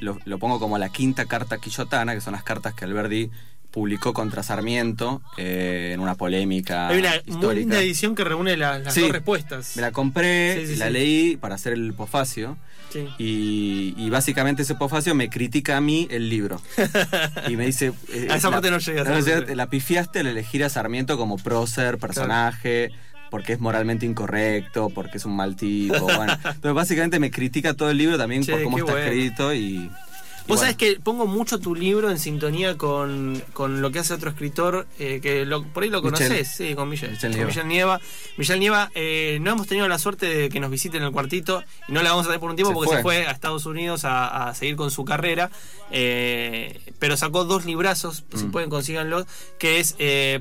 lo, 0.00 0.18
lo 0.24 0.38
pongo 0.38 0.58
como 0.58 0.78
la 0.78 0.88
quinta 0.88 1.26
carta 1.26 1.58
quillotana, 1.58 2.14
que 2.14 2.20
son 2.22 2.32
las 2.32 2.42
cartas 2.42 2.72
que 2.74 2.84
Alberdi 2.86 3.30
publicó 3.72 4.12
contra 4.12 4.42
Sarmiento 4.42 5.22
eh, 5.38 5.92
en 5.94 6.00
una 6.00 6.14
polémica 6.14 6.88
Hay 6.88 6.98
una 6.98 7.10
muy 7.10 7.34
histórica. 7.34 7.60
linda 7.60 7.80
edición 7.80 8.14
que 8.14 8.22
reúne 8.24 8.56
la- 8.56 8.78
las 8.78 8.92
Sí. 8.94 9.00
dos 9.00 9.10
respuestas. 9.12 9.76
Me 9.76 9.82
la 9.82 9.90
compré, 9.92 10.60
Sí, 10.66 10.74
sí, 10.74 10.76
la 10.76 10.90
leí 10.90 11.36
para 11.36 11.54
hacer 11.54 11.72
el 11.72 11.92
pofacio. 11.94 12.56
Y, 13.18 13.94
y 13.96 14.10
básicamente 14.10 14.62
ese 14.62 14.74
pofacio 14.74 15.14
me 15.14 15.30
critica 15.30 15.78
a 15.78 15.80
mí 15.80 16.06
el 16.10 16.28
libro. 16.28 16.60
y 17.48 17.56
me 17.56 17.64
dice... 17.66 17.92
eh, 18.12 18.28
A 18.30 18.36
esa 18.36 18.48
la- 18.50 18.56
parte 18.56 18.70
no 18.70 18.76
esa 18.76 18.92
no 18.92 19.18
llegué. 19.20 19.56
La 19.56 19.66
pifiaste 19.68 20.20
al 20.20 20.26
elegir 20.26 20.62
a 20.64 20.68
Sarmiento 20.68 21.16
como 21.16 21.38
prócer, 21.38 21.96
personaje, 21.98 22.90
porque 23.30 23.54
es 23.54 23.60
moralmente 23.60 24.04
incorrecto, 24.04 24.90
porque 24.90 25.16
es 25.16 25.24
un 25.24 25.34
mal 25.34 25.56
tipo. 25.56 26.00
bueno. 26.00 26.32
Entonces 26.44 26.74
básicamente 26.74 27.18
me 27.18 27.30
critica 27.30 27.72
todo 27.72 27.90
el 27.90 27.96
libro 27.96 28.18
también 28.18 28.42
Che, 28.42 28.52
por 28.52 28.62
cómo 28.64 28.76
está 28.78 28.92
bueno. 28.92 29.06
escrito 29.06 29.54
y... 29.54 29.90
Vos 30.48 30.58
bueno. 30.58 30.60
sabés 30.72 30.76
que 30.76 31.00
pongo 31.00 31.26
mucho 31.26 31.58
tu 31.60 31.74
libro 31.74 32.10
en 32.10 32.18
sintonía 32.18 32.76
con, 32.76 33.42
con 33.52 33.80
lo 33.80 33.90
que 33.92 34.00
hace 34.00 34.12
otro 34.14 34.30
escritor, 34.30 34.86
eh, 34.98 35.20
que 35.22 35.46
lo- 35.46 35.62
por 35.62 35.82
ahí 35.84 35.88
lo 35.90 36.02
conocés, 36.02 36.48
sí, 36.48 36.74
con 36.74 36.88
Michel. 36.88 37.12
Michel 37.12 37.30
con 37.30 37.36
Nieva. 37.38 37.46
Michel 37.48 37.68
Nieva. 37.68 38.00
Michel 38.36 38.60
Nieva, 38.60 38.90
eh, 38.94 39.38
no 39.40 39.52
hemos 39.52 39.66
tenido 39.68 39.86
la 39.88 39.98
suerte 39.98 40.26
de 40.26 40.48
que 40.48 40.58
nos 40.60 40.70
visite 40.70 40.96
en 40.96 41.04
el 41.04 41.12
cuartito 41.12 41.62
y 41.88 41.92
no 41.92 42.02
la 42.02 42.10
vamos 42.10 42.24
a 42.26 42.28
tener 42.28 42.40
por 42.40 42.50
un 42.50 42.56
tiempo 42.56 42.70
Se 42.72 42.74
porque 42.74 42.88
fue. 42.88 42.96
se 42.96 43.02
fue 43.02 43.26
a 43.26 43.30
Estados 43.30 43.66
Unidos 43.66 44.04
a, 44.04 44.48
a 44.48 44.54
seguir 44.54 44.74
con 44.76 44.90
su 44.90 45.04
carrera, 45.04 45.50
eh, 45.90 46.80
pero 46.98 47.16
sacó 47.16 47.44
dos 47.44 47.64
librazos, 47.64 48.24
si 48.34 48.44
Mm. 48.46 48.50
pueden 48.50 48.70
consíganlos, 48.70 49.26
que 49.58 49.78
es 49.80 49.94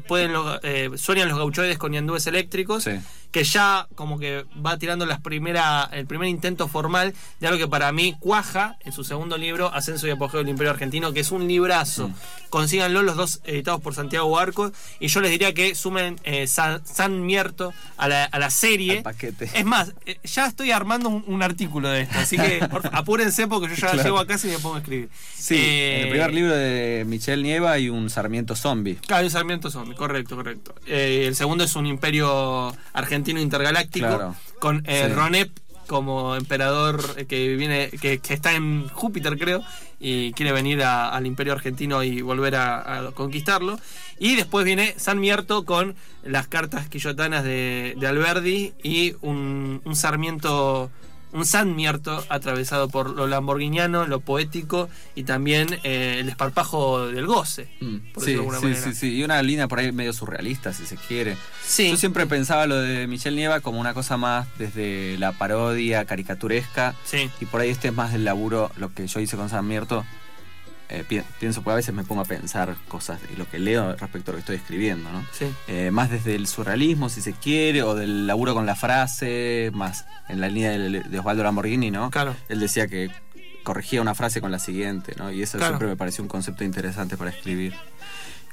pueden 0.07 0.33
los, 0.33 0.59
eh, 0.63 0.89
Sueñan 0.95 1.29
los 1.29 1.37
gauchoides 1.37 1.77
con 1.77 1.91
ñandúes 1.91 2.25
eléctricos. 2.27 2.83
Sí. 2.85 2.91
Que 3.31 3.43
ya 3.43 3.87
como 3.95 4.19
que 4.19 4.45
va 4.65 4.77
tirando 4.77 5.05
las 5.05 5.19
primera, 5.21 5.89
el 5.93 6.05
primer 6.05 6.27
intento 6.27 6.67
formal 6.67 7.13
de 7.39 7.47
algo 7.47 7.57
que 7.59 7.67
para 7.67 7.91
mí 7.91 8.15
cuaja 8.19 8.77
en 8.81 8.91
su 8.91 9.03
segundo 9.03 9.37
libro, 9.37 9.73
Ascenso 9.73 10.05
y 10.07 10.09
Apogeo 10.11 10.39
del 10.41 10.49
Imperio 10.49 10.71
Argentino, 10.71 11.13
que 11.13 11.21
es 11.21 11.31
un 11.31 11.47
librazo. 11.47 12.09
Mm. 12.09 12.13
Consíganlo 12.49 13.01
los 13.03 13.15
dos 13.15 13.39
editados 13.45 13.79
por 13.81 13.95
Santiago 13.95 14.37
Arcos 14.37 14.73
y 14.99 15.07
yo 15.07 15.21
les 15.21 15.31
diría 15.31 15.53
que 15.53 15.73
sumen 15.75 16.19
eh, 16.23 16.47
San, 16.47 16.85
San 16.85 17.25
Mierto 17.25 17.73
a 17.97 18.07
la, 18.09 18.25
a 18.25 18.39
la 18.39 18.49
serie. 18.49 18.97
Al 18.97 19.03
paquete. 19.03 19.49
Es 19.53 19.63
más, 19.65 19.93
eh, 20.05 20.19
ya 20.25 20.47
estoy 20.47 20.71
armando 20.71 21.07
un, 21.07 21.23
un 21.27 21.41
artículo 21.43 21.87
de 21.89 22.01
esto, 22.01 22.19
así 22.19 22.35
que 22.37 22.67
por 22.71 22.81
apúrense 22.93 23.47
porque 23.47 23.69
yo 23.69 23.75
ya 23.75 23.91
Claro. 23.91 24.03
llego 24.03 24.19
a 24.19 24.27
casa 24.27 24.47
y 24.47 24.51
me 24.51 24.59
pongo 24.59 24.75
a 24.75 24.79
escribir. 24.79 25.09
Sí, 25.33 25.55
Eh, 25.57 25.95
en 25.99 26.03
el 26.03 26.09
primer 26.09 26.33
libro 26.33 26.53
de 26.55 27.03
Michel 27.07 27.43
Nieva 27.43 27.71
hay 27.71 27.87
un 27.89 28.09
Sarmiento 28.09 28.55
zombie. 28.55 28.95
Claro, 28.95 29.23
un 29.25 29.31
Sarmiento 29.31 29.71
Zombie, 29.71 29.95
correcto, 29.95 30.35
correcto. 30.35 30.75
Eh, 30.85 31.25
el 31.27 31.35
segundo 31.37 31.63
es 31.63 31.75
un 31.75 31.85
imperio 31.85 32.75
argentino 32.93 33.20
intergaláctico 33.29 34.07
Claro. 34.07 34.35
con 34.59 34.83
eh, 34.87 35.05
Sí. 35.07 35.13
Ronep 35.13 35.49
como 35.87 36.35
emperador 36.35 37.25
que 37.25 37.55
viene 37.57 37.89
que, 37.89 38.19
que 38.19 38.33
está 38.33 38.53
en 38.53 38.87
Júpiter 38.89 39.37
creo 39.37 39.61
y 39.99 40.31
quiere 40.33 40.53
venir 40.53 40.81
a- 40.83 41.09
al 41.09 41.25
imperio 41.25 41.51
argentino 41.53 42.01
y 42.03 42.21
volver 42.21 42.55
a, 42.55 43.07
a 43.07 43.11
conquistarlo 43.11 43.77
y 44.17 44.35
después 44.35 44.63
viene 44.63 44.93
San 44.97 45.19
Mierto 45.19 45.65
con 45.65 45.95
las 46.23 46.47
cartas 46.47 46.87
quillotanas 46.87 47.43
de, 47.43 47.95
de 47.99 48.07
Alberdi 48.07 48.73
y 48.83 49.15
un, 49.21 49.81
un 49.83 49.95
Sarmiento 49.97 50.89
un 51.33 51.45
San 51.45 51.75
Mierto 51.75 52.23
atravesado 52.29 52.89
por 52.89 53.09
lo 53.09 53.27
lamborghiniano, 53.27 54.05
lo 54.05 54.19
poético 54.19 54.89
y 55.15 55.23
también 55.23 55.79
eh, 55.83 56.17
el 56.19 56.29
esparpajo 56.29 57.07
del 57.07 57.25
goce. 57.25 57.69
por 58.13 58.23
Sí, 58.23 58.31
decirlo 58.31 58.33
de 58.33 58.33
alguna 58.35 58.57
sí, 58.59 58.65
manera. 58.65 58.81
sí, 58.83 58.93
sí. 58.93 59.15
Y 59.17 59.23
una 59.23 59.41
línea 59.41 59.67
por 59.67 59.79
ahí 59.79 59.91
medio 59.91 60.13
surrealista, 60.13 60.73
si 60.73 60.85
se 60.85 60.95
quiere. 60.97 61.37
Sí. 61.65 61.89
Yo 61.89 61.97
siempre 61.97 62.25
pensaba 62.27 62.67
lo 62.67 62.75
de 62.81 63.07
Michel 63.07 63.35
Nieva 63.35 63.59
como 63.61 63.79
una 63.79 63.93
cosa 63.93 64.17
más 64.17 64.47
desde 64.57 65.17
la 65.19 65.31
parodia 65.33 66.05
caricaturesca. 66.05 66.95
Sí. 67.05 67.29
Y 67.39 67.45
por 67.45 67.61
ahí 67.61 67.69
este 67.69 67.89
es 67.89 67.93
más 67.93 68.11
del 68.11 68.25
laburo, 68.25 68.71
lo 68.77 68.93
que 68.93 69.07
yo 69.07 69.19
hice 69.19 69.37
con 69.37 69.49
Sarmiento. 69.49 70.05
Eh, 70.93 71.05
pi- 71.07 71.21
pienso, 71.39 71.61
porque 71.61 71.71
a 71.73 71.75
veces 71.77 71.95
me 71.95 72.03
pongo 72.03 72.21
a 72.21 72.25
pensar 72.25 72.75
cosas 72.89 73.21
de 73.21 73.37
lo 73.37 73.49
que 73.49 73.59
leo 73.59 73.95
respecto 73.95 74.31
a 74.31 74.33
lo 74.33 74.35
que 74.37 74.41
estoy 74.41 74.55
escribiendo, 74.57 75.09
¿no? 75.11 75.25
Sí. 75.31 75.45
Eh, 75.69 75.89
más 75.89 76.09
desde 76.09 76.35
el 76.35 76.47
surrealismo, 76.47 77.07
si 77.07 77.21
se 77.21 77.31
quiere, 77.31 77.81
o 77.83 77.95
del 77.95 78.27
laburo 78.27 78.53
con 78.53 78.65
la 78.65 78.75
frase, 78.75 79.71
más 79.73 80.05
en 80.27 80.41
la 80.41 80.49
línea 80.49 80.71
de, 80.71 80.99
de 81.01 81.19
Osvaldo 81.19 81.43
Lamborghini, 81.43 81.91
¿no? 81.91 82.11
Claro. 82.11 82.35
Él 82.49 82.59
decía 82.59 82.87
que 82.87 83.09
corregía 83.63 84.01
una 84.01 84.15
frase 84.15 84.41
con 84.41 84.51
la 84.51 84.59
siguiente, 84.59 85.13
¿no? 85.17 85.31
Y 85.31 85.41
eso 85.43 85.57
Claro. 85.57 85.73
siempre 85.73 85.87
me 85.87 85.95
pareció 85.95 86.23
un 86.23 86.27
concepto 86.27 86.63
interesante 86.65 87.15
para 87.15 87.29
escribir. 87.29 87.73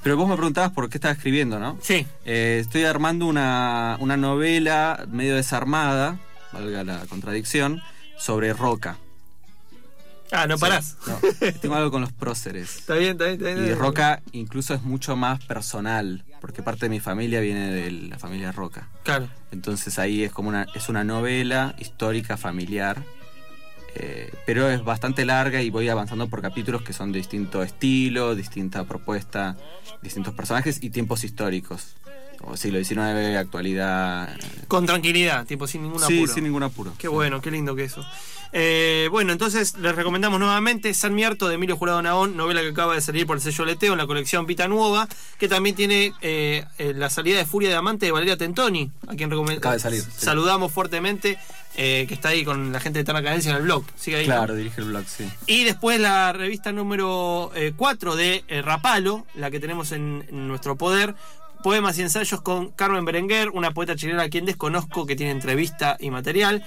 Pero 0.05 0.17
vos 0.17 0.29
me 0.29 0.37
preguntabas 0.37 0.71
por 0.71 0.89
qué 0.89 0.99
estaba 0.99 1.13
escribiendo, 1.13 1.59
¿no? 1.59 1.77
Sí. 1.83 2.07
Eh, 2.25 2.59
estoy 2.61 2.85
armando 2.85 3.27
una, 3.27 3.97
una 3.99 4.17
novela 4.17 5.05
medio 5.11 5.35
desarmada, 5.35 6.19
valga 6.53 6.85
la 6.85 7.01
contradicción, 7.09 7.83
sobre 8.17 8.53
Roca. 8.53 8.97
Ah, 10.31 10.47
no 10.47 10.59
parás. 10.59 10.97
No, 11.07 11.19
tengo 11.61 11.75
algo 11.75 11.91
con 11.91 12.03
los 12.03 12.13
próceres. 12.13 12.79
Está 12.79 12.95
bien, 12.95 13.13
está 13.13 13.25
bien, 13.25 13.37
está 13.39 13.55
bien. 13.55 13.71
Y 13.71 13.75
Roca 13.75 14.21
incluso 14.33 14.75
es 14.75 14.83
mucho 14.83 15.17
más 15.17 15.43
personal, 15.45 16.25
porque 16.41 16.63
parte 16.63 16.87
de 16.87 16.91
mi 16.91 17.01
familia 17.01 17.41
viene 17.41 17.73
de 17.73 17.91
la 17.91 18.19
familia 18.19 18.53
Roca. 18.53 18.89
Claro. 19.05 19.29
Entonces 19.51 19.99
ahí 19.99 20.25
es 20.25 20.33
como 20.33 20.51
una, 20.51 20.67
es 20.75 20.89
una 20.89 21.05
novela 21.05 21.75
histórica 21.79 22.37
familiar, 22.37 23.03
eh, 23.95 24.33
pero 24.47 24.69
es 24.69 24.85
bastante 24.85 25.25
larga 25.25 25.63
y 25.63 25.71
voy 25.71 25.89
avanzando 25.89 26.29
por 26.29 26.43
capítulos 26.43 26.83
que 26.83 26.93
son 26.93 27.11
de 27.11 27.19
distinto 27.19 27.63
estilo, 27.63 28.35
distinta 28.35 28.85
propuesta, 28.85 29.57
distintos 30.03 30.35
personajes 30.35 30.83
y 30.83 30.91
tiempos 30.91 31.25
históricos. 31.25 31.95
O 32.41 32.57
siglo 32.57 32.79
XIX, 32.79 33.37
actualidad. 33.37 34.29
Con 34.69 34.87
tranquilidad, 34.87 35.45
tipo 35.45 35.67
sin 35.67 35.83
ningún 35.83 35.99
sí, 35.99 36.19
apuro. 36.19 36.33
sin 36.33 36.45
ningún 36.45 36.63
apuro. 36.63 36.93
Qué 36.97 37.09
bueno, 37.09 37.41
qué 37.41 37.51
lindo 37.51 37.75
que 37.75 37.83
eso. 37.83 38.07
Eh, 38.53 39.09
bueno, 39.11 39.33
entonces 39.33 39.77
les 39.77 39.95
recomendamos 39.95 40.41
nuevamente 40.41 40.93
San 40.95 41.15
Mierto 41.15 41.49
de 41.49 41.57
Emilio 41.57 41.77
Jurado 41.77 42.01
Naón, 42.01 42.37
novela 42.37 42.63
que 42.63 42.69
acaba 42.69 42.95
de 42.95 43.01
salir 43.01 43.27
por 43.27 43.37
el 43.37 43.43
sello 43.43 43.65
Leteo 43.65 43.93
en 43.93 43.99
la 43.99 44.07
colección 44.07 44.47
Vita 44.47 44.69
Nuova, 44.69 45.09
que 45.39 45.49
también 45.49 45.77
tiene 45.77 46.15
eh, 46.23 46.65
eh, 46.79 46.93
la 46.95 47.11
salida 47.11 47.39
de 47.39 47.47
Furia 47.47 47.69
de 47.69 47.77
Amante 47.77 48.07
de 48.07 48.13
Valeria 48.13 48.37
Tentoni, 48.37 48.91
a 49.07 49.15
quien. 49.15 49.29
Acaba 49.33 49.75
de 49.75 49.81
salir, 49.81 50.03
sí. 50.03 50.09
Saludamos 50.17 50.73
fuertemente, 50.73 51.39
eh, 51.77 52.07
que 52.09 52.15
está 52.15 52.31
ahí 52.31 52.45
con 52.45 52.73
la 52.73 52.81
gente 52.81 53.01
de 53.01 53.05
Tana 53.05 53.23
Cadencia 53.23 53.51
en 53.51 53.59
el 53.59 53.63
blog. 53.65 53.85
Sigue 53.97 54.19
ahí. 54.19 54.27
¿no? 54.27 54.35
Claro, 54.35 54.55
dirige 54.55 54.81
el 54.81 54.89
blog, 54.89 55.05
sí. 55.07 55.31
Y 55.47 55.65
después 55.65 56.01
la 56.01 56.33
revista 56.33 56.73
número 56.73 57.53
4 57.77 58.17
de 58.17 58.45
Rapalo, 58.65 59.27
la 59.35 59.51
que 59.51 59.61
tenemos 59.61 59.93
en, 59.93 60.25
en 60.29 60.49
nuestro 60.49 60.77
poder. 60.77 61.15
Poemas 61.63 61.99
y 61.99 62.03
ensayos 62.03 62.41
con 62.41 62.71
Carmen 62.71 63.05
Berenguer, 63.05 63.51
una 63.51 63.73
poeta 63.73 63.97
chilena 63.97 64.23
a 64.23 64.29
quien 64.29 64.45
desconozco 64.45 65.07
que 65.07 65.17
tiene 65.17 65.33
entrevista 65.33 65.97
y 65.99 66.11
material. 66.11 66.65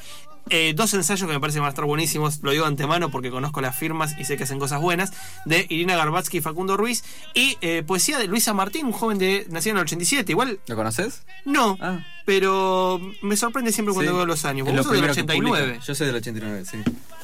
Eh, 0.49 0.73
dos 0.75 0.93
ensayos 0.93 1.27
que 1.27 1.33
me 1.33 1.39
parecen 1.39 1.61
van 1.61 1.67
a 1.67 1.69
estar 1.69 1.85
buenísimos, 1.85 2.39
lo 2.41 2.51
digo 2.51 2.63
de 2.63 2.69
antemano 2.69 3.09
porque 3.09 3.29
conozco 3.29 3.61
las 3.61 3.75
firmas 3.75 4.15
y 4.19 4.25
sé 4.25 4.35
que 4.37 4.43
hacen 4.43 4.59
cosas 4.59 4.81
buenas, 4.81 5.11
de 5.45 5.65
Irina 5.69 5.95
Garbatsky 5.95 6.39
y 6.39 6.41
Facundo 6.41 6.75
Ruiz. 6.77 7.03
Y 7.33 7.57
eh, 7.61 7.83
poesía 7.85 8.17
de 8.17 8.27
Luisa 8.27 8.53
Martín, 8.53 8.87
un 8.87 8.91
joven 8.91 9.17
de 9.17 9.45
nacido 9.49 9.71
en 9.73 9.77
el 9.77 9.83
87. 9.83 10.31
Igual 10.31 10.59
¿Lo 10.67 10.75
conoces? 10.75 11.23
no, 11.45 11.77
Ah. 11.79 11.99
pero 12.25 12.99
me 13.21 13.37
sorprende 13.37 13.71
siempre 13.71 13.93
cuando 13.93 14.11
Sí. 14.11 14.17
veo 14.17 14.25
los 14.25 14.43
años. 14.45 14.67
Vos 14.67 14.75
sos 14.75 14.85
del 14.85 14.91
primero 15.01 15.13
que 15.13 15.21
89 15.21 15.63
publica. 15.67 15.85
Yo 15.85 15.95
soy 15.95 16.07
del 16.07 16.15
89, 16.17 16.63
sí. 16.69 16.77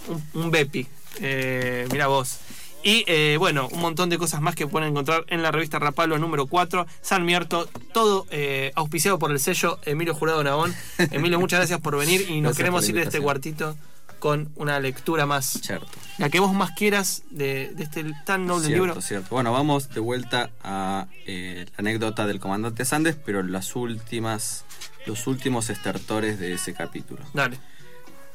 un, 0.08 0.42
un 0.44 0.52
Bepi. 0.52 0.88
Eh, 1.20 1.88
mira 1.92 2.08
vos. 2.08 2.38
Y 2.84 3.04
eh, 3.08 3.36
bueno, 3.38 3.68
un 3.72 3.82
montón 3.82 4.10
de 4.10 4.18
cosas 4.18 4.42
más 4.42 4.56
que 4.56 4.68
pueden 4.68 4.90
encontrar 4.90 5.26
en 5.28 5.42
la 5.42 5.52
revista 5.52 5.80
Rapalo 5.80 6.18
número 6.20 6.48
4, 6.48 6.86
San 7.02 7.26
Mierto, 7.26 7.68
todo 7.94 8.26
eh, 8.30 8.72
auspiciado 8.76 9.20
por 9.20 9.32
el 9.32 9.40
sello 9.40 9.80
Emilio 9.84 10.14
Jurado 10.14 10.44
Navón. 10.44 10.74
Emilio, 11.12 11.40
muchas 11.40 11.60
gracias 11.60 11.82
por 11.82 11.98
venir 11.98 12.22
y 12.22 12.42
nos 12.42 12.52
Gracias 12.52 12.58
queremos 12.58 12.90
ir 12.90 12.96
de 12.96 13.02
este 13.02 13.20
cuartito 13.20 13.76
con 14.20 14.50
una 14.56 14.80
lectura 14.80 15.26
más. 15.26 15.46
Cierto. 15.62 15.88
La 16.18 16.30
que 16.30 16.40
vos 16.40 16.54
más 16.54 16.72
quieras 16.72 17.24
de, 17.30 17.72
de 17.76 17.84
este 17.84 18.06
tan 18.26 18.46
noble 18.46 18.68
Cierto, 18.68 18.86
libro. 18.86 19.02
cierto. 19.02 19.28
Bueno, 19.32 19.52
vamos 19.52 19.90
de 19.90 20.00
vuelta 20.00 20.50
a 20.64 21.08
eh, 21.26 21.66
la 21.72 21.80
anécdota 21.80 22.26
del 22.26 22.40
comandante 22.40 22.86
Sandes, 22.86 23.16
pero 23.16 23.44
las 23.44 23.76
últimas, 23.76 24.66
los 25.06 25.28
últimos 25.28 25.70
estertores 25.70 26.40
de 26.40 26.54
ese 26.54 26.74
capítulo. 26.74 27.22
Dale. 27.34 27.60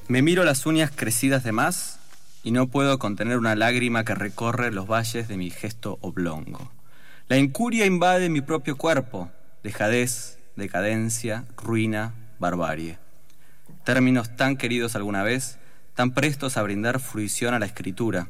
Me 0.08 0.22
miro 0.22 0.44
las 0.44 0.66
uñas 0.66 0.90
crecidas 0.94 1.42
de 1.42 1.52
más 1.52 1.98
y 2.42 2.50
no 2.50 2.68
puedo 2.68 2.98
contener 2.98 3.38
una 3.38 3.54
lágrima 3.54 4.04
que 4.04 4.14
recorre 4.14 4.72
los 4.72 4.86
valles 4.86 5.28
de 5.28 5.36
mi 5.36 5.50
gesto 5.50 5.98
oblongo. 6.00 6.72
La 7.28 7.38
incuria 7.38 7.86
invade 7.86 8.28
mi 8.28 8.40
propio 8.40 8.76
cuerpo, 8.76 9.30
dejadez 9.62 10.38
decadencia, 10.56 11.44
ruina, 11.56 12.14
barbarie. 12.38 12.98
Términos 13.84 14.36
tan 14.36 14.56
queridos 14.56 14.96
alguna 14.96 15.22
vez, 15.22 15.58
tan 15.94 16.12
prestos 16.12 16.56
a 16.56 16.62
brindar 16.62 17.00
fruición 17.00 17.54
a 17.54 17.58
la 17.58 17.66
escritura. 17.66 18.28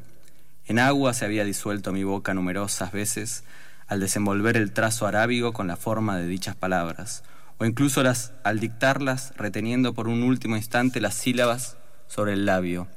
En 0.65 0.79
agua 0.79 1.13
se 1.13 1.25
había 1.25 1.43
disuelto 1.43 1.91
mi 1.91 2.03
boca 2.03 2.33
numerosas 2.33 2.91
veces 2.91 3.43
al 3.87 3.99
desenvolver 3.99 4.55
el 4.57 4.71
trazo 4.71 5.05
arábigo 5.05 5.53
con 5.53 5.67
la 5.67 5.75
forma 5.75 6.17
de 6.17 6.27
dichas 6.27 6.55
palabras, 6.55 7.23
o 7.57 7.65
incluso 7.65 8.01
las, 8.01 8.31
al 8.43 8.59
dictarlas 8.59 9.33
reteniendo 9.35 9.93
por 9.93 10.07
un 10.07 10.23
último 10.23 10.55
instante 10.55 11.01
las 11.01 11.15
sílabas 11.15 11.77
sobre 12.07 12.33
el 12.33 12.45
labio, 12.45 12.87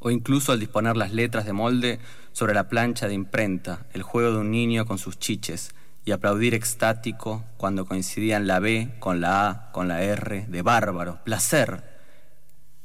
o 0.00 0.10
incluso 0.10 0.52
al 0.52 0.60
disponer 0.60 0.96
las 0.96 1.12
letras 1.12 1.44
de 1.44 1.52
molde 1.52 1.98
sobre 2.32 2.54
la 2.54 2.68
plancha 2.68 3.08
de 3.08 3.14
imprenta, 3.14 3.86
el 3.92 4.02
juego 4.02 4.32
de 4.32 4.38
un 4.38 4.50
niño 4.50 4.86
con 4.86 4.98
sus 4.98 5.18
chiches, 5.18 5.74
y 6.04 6.12
aplaudir 6.12 6.54
extático 6.54 7.44
cuando 7.58 7.84
coincidían 7.84 8.46
la 8.46 8.60
B 8.60 8.94
con 8.98 9.20
la 9.20 9.48
A, 9.48 9.72
con 9.72 9.88
la 9.88 10.02
R, 10.02 10.46
de 10.48 10.62
bárbaro, 10.62 11.22
placer, 11.22 11.84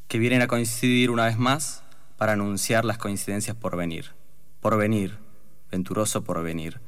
que 0.10 0.20
vienen 0.20 0.42
a 0.42 0.48
coincidir 0.48 1.10
una 1.10 1.26
vez 1.26 1.38
más 1.38 1.84
para 2.18 2.34
anunciar 2.34 2.84
las 2.84 2.98
coincidencias 2.98 3.56
por 3.56 3.78
venir, 3.78 4.12
por 4.60 4.78
venir, 4.78 5.18
venturoso 5.72 6.24
por 6.24 6.44
venir. 6.44 6.82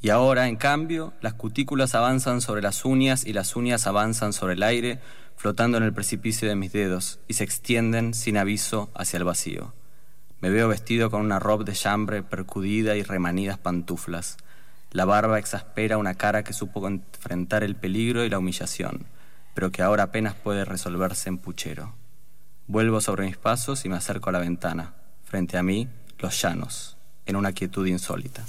Y 0.00 0.10
ahora, 0.10 0.48
en 0.48 0.56
cambio, 0.56 1.12
las 1.20 1.34
cutículas 1.34 1.94
avanzan 1.94 2.40
sobre 2.40 2.62
las 2.62 2.84
uñas 2.84 3.26
y 3.26 3.32
las 3.32 3.54
uñas 3.56 3.86
avanzan 3.86 4.32
sobre 4.32 4.54
el 4.54 4.62
aire, 4.62 5.00
flotando 5.38 5.78
en 5.78 5.84
el 5.84 5.94
precipicio 5.94 6.48
de 6.48 6.56
mis 6.56 6.72
dedos, 6.72 7.20
y 7.28 7.34
se 7.34 7.44
extienden 7.44 8.12
sin 8.12 8.36
aviso 8.36 8.90
hacia 8.94 9.18
el 9.18 9.24
vacío. 9.24 9.72
Me 10.40 10.50
veo 10.50 10.66
vestido 10.66 11.10
con 11.10 11.22
una 11.22 11.38
robe 11.38 11.64
de 11.64 11.74
chambre 11.74 12.24
percudida 12.24 12.96
y 12.96 13.04
remanidas 13.04 13.56
pantuflas. 13.56 14.36
La 14.90 15.04
barba 15.04 15.38
exaspera 15.38 15.96
una 15.96 16.14
cara 16.14 16.42
que 16.42 16.52
supo 16.52 16.86
enfrentar 16.88 17.62
el 17.62 17.76
peligro 17.76 18.24
y 18.24 18.30
la 18.30 18.38
humillación, 18.38 19.06
pero 19.54 19.70
que 19.70 19.82
ahora 19.82 20.04
apenas 20.04 20.34
puede 20.34 20.64
resolverse 20.64 21.28
en 21.28 21.38
puchero. 21.38 21.94
Vuelvo 22.66 23.00
sobre 23.00 23.26
mis 23.26 23.36
pasos 23.36 23.84
y 23.84 23.88
me 23.88 23.96
acerco 23.96 24.30
a 24.30 24.32
la 24.32 24.40
ventana. 24.40 24.94
Frente 25.24 25.56
a 25.56 25.62
mí, 25.62 25.88
los 26.18 26.40
llanos, 26.42 26.96
en 27.26 27.36
una 27.36 27.52
quietud 27.52 27.86
insólita. 27.86 28.44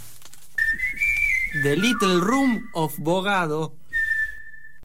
The 1.62 1.76
Little 1.76 2.20
Room 2.20 2.68
of 2.74 2.98
Bogado 2.98 3.79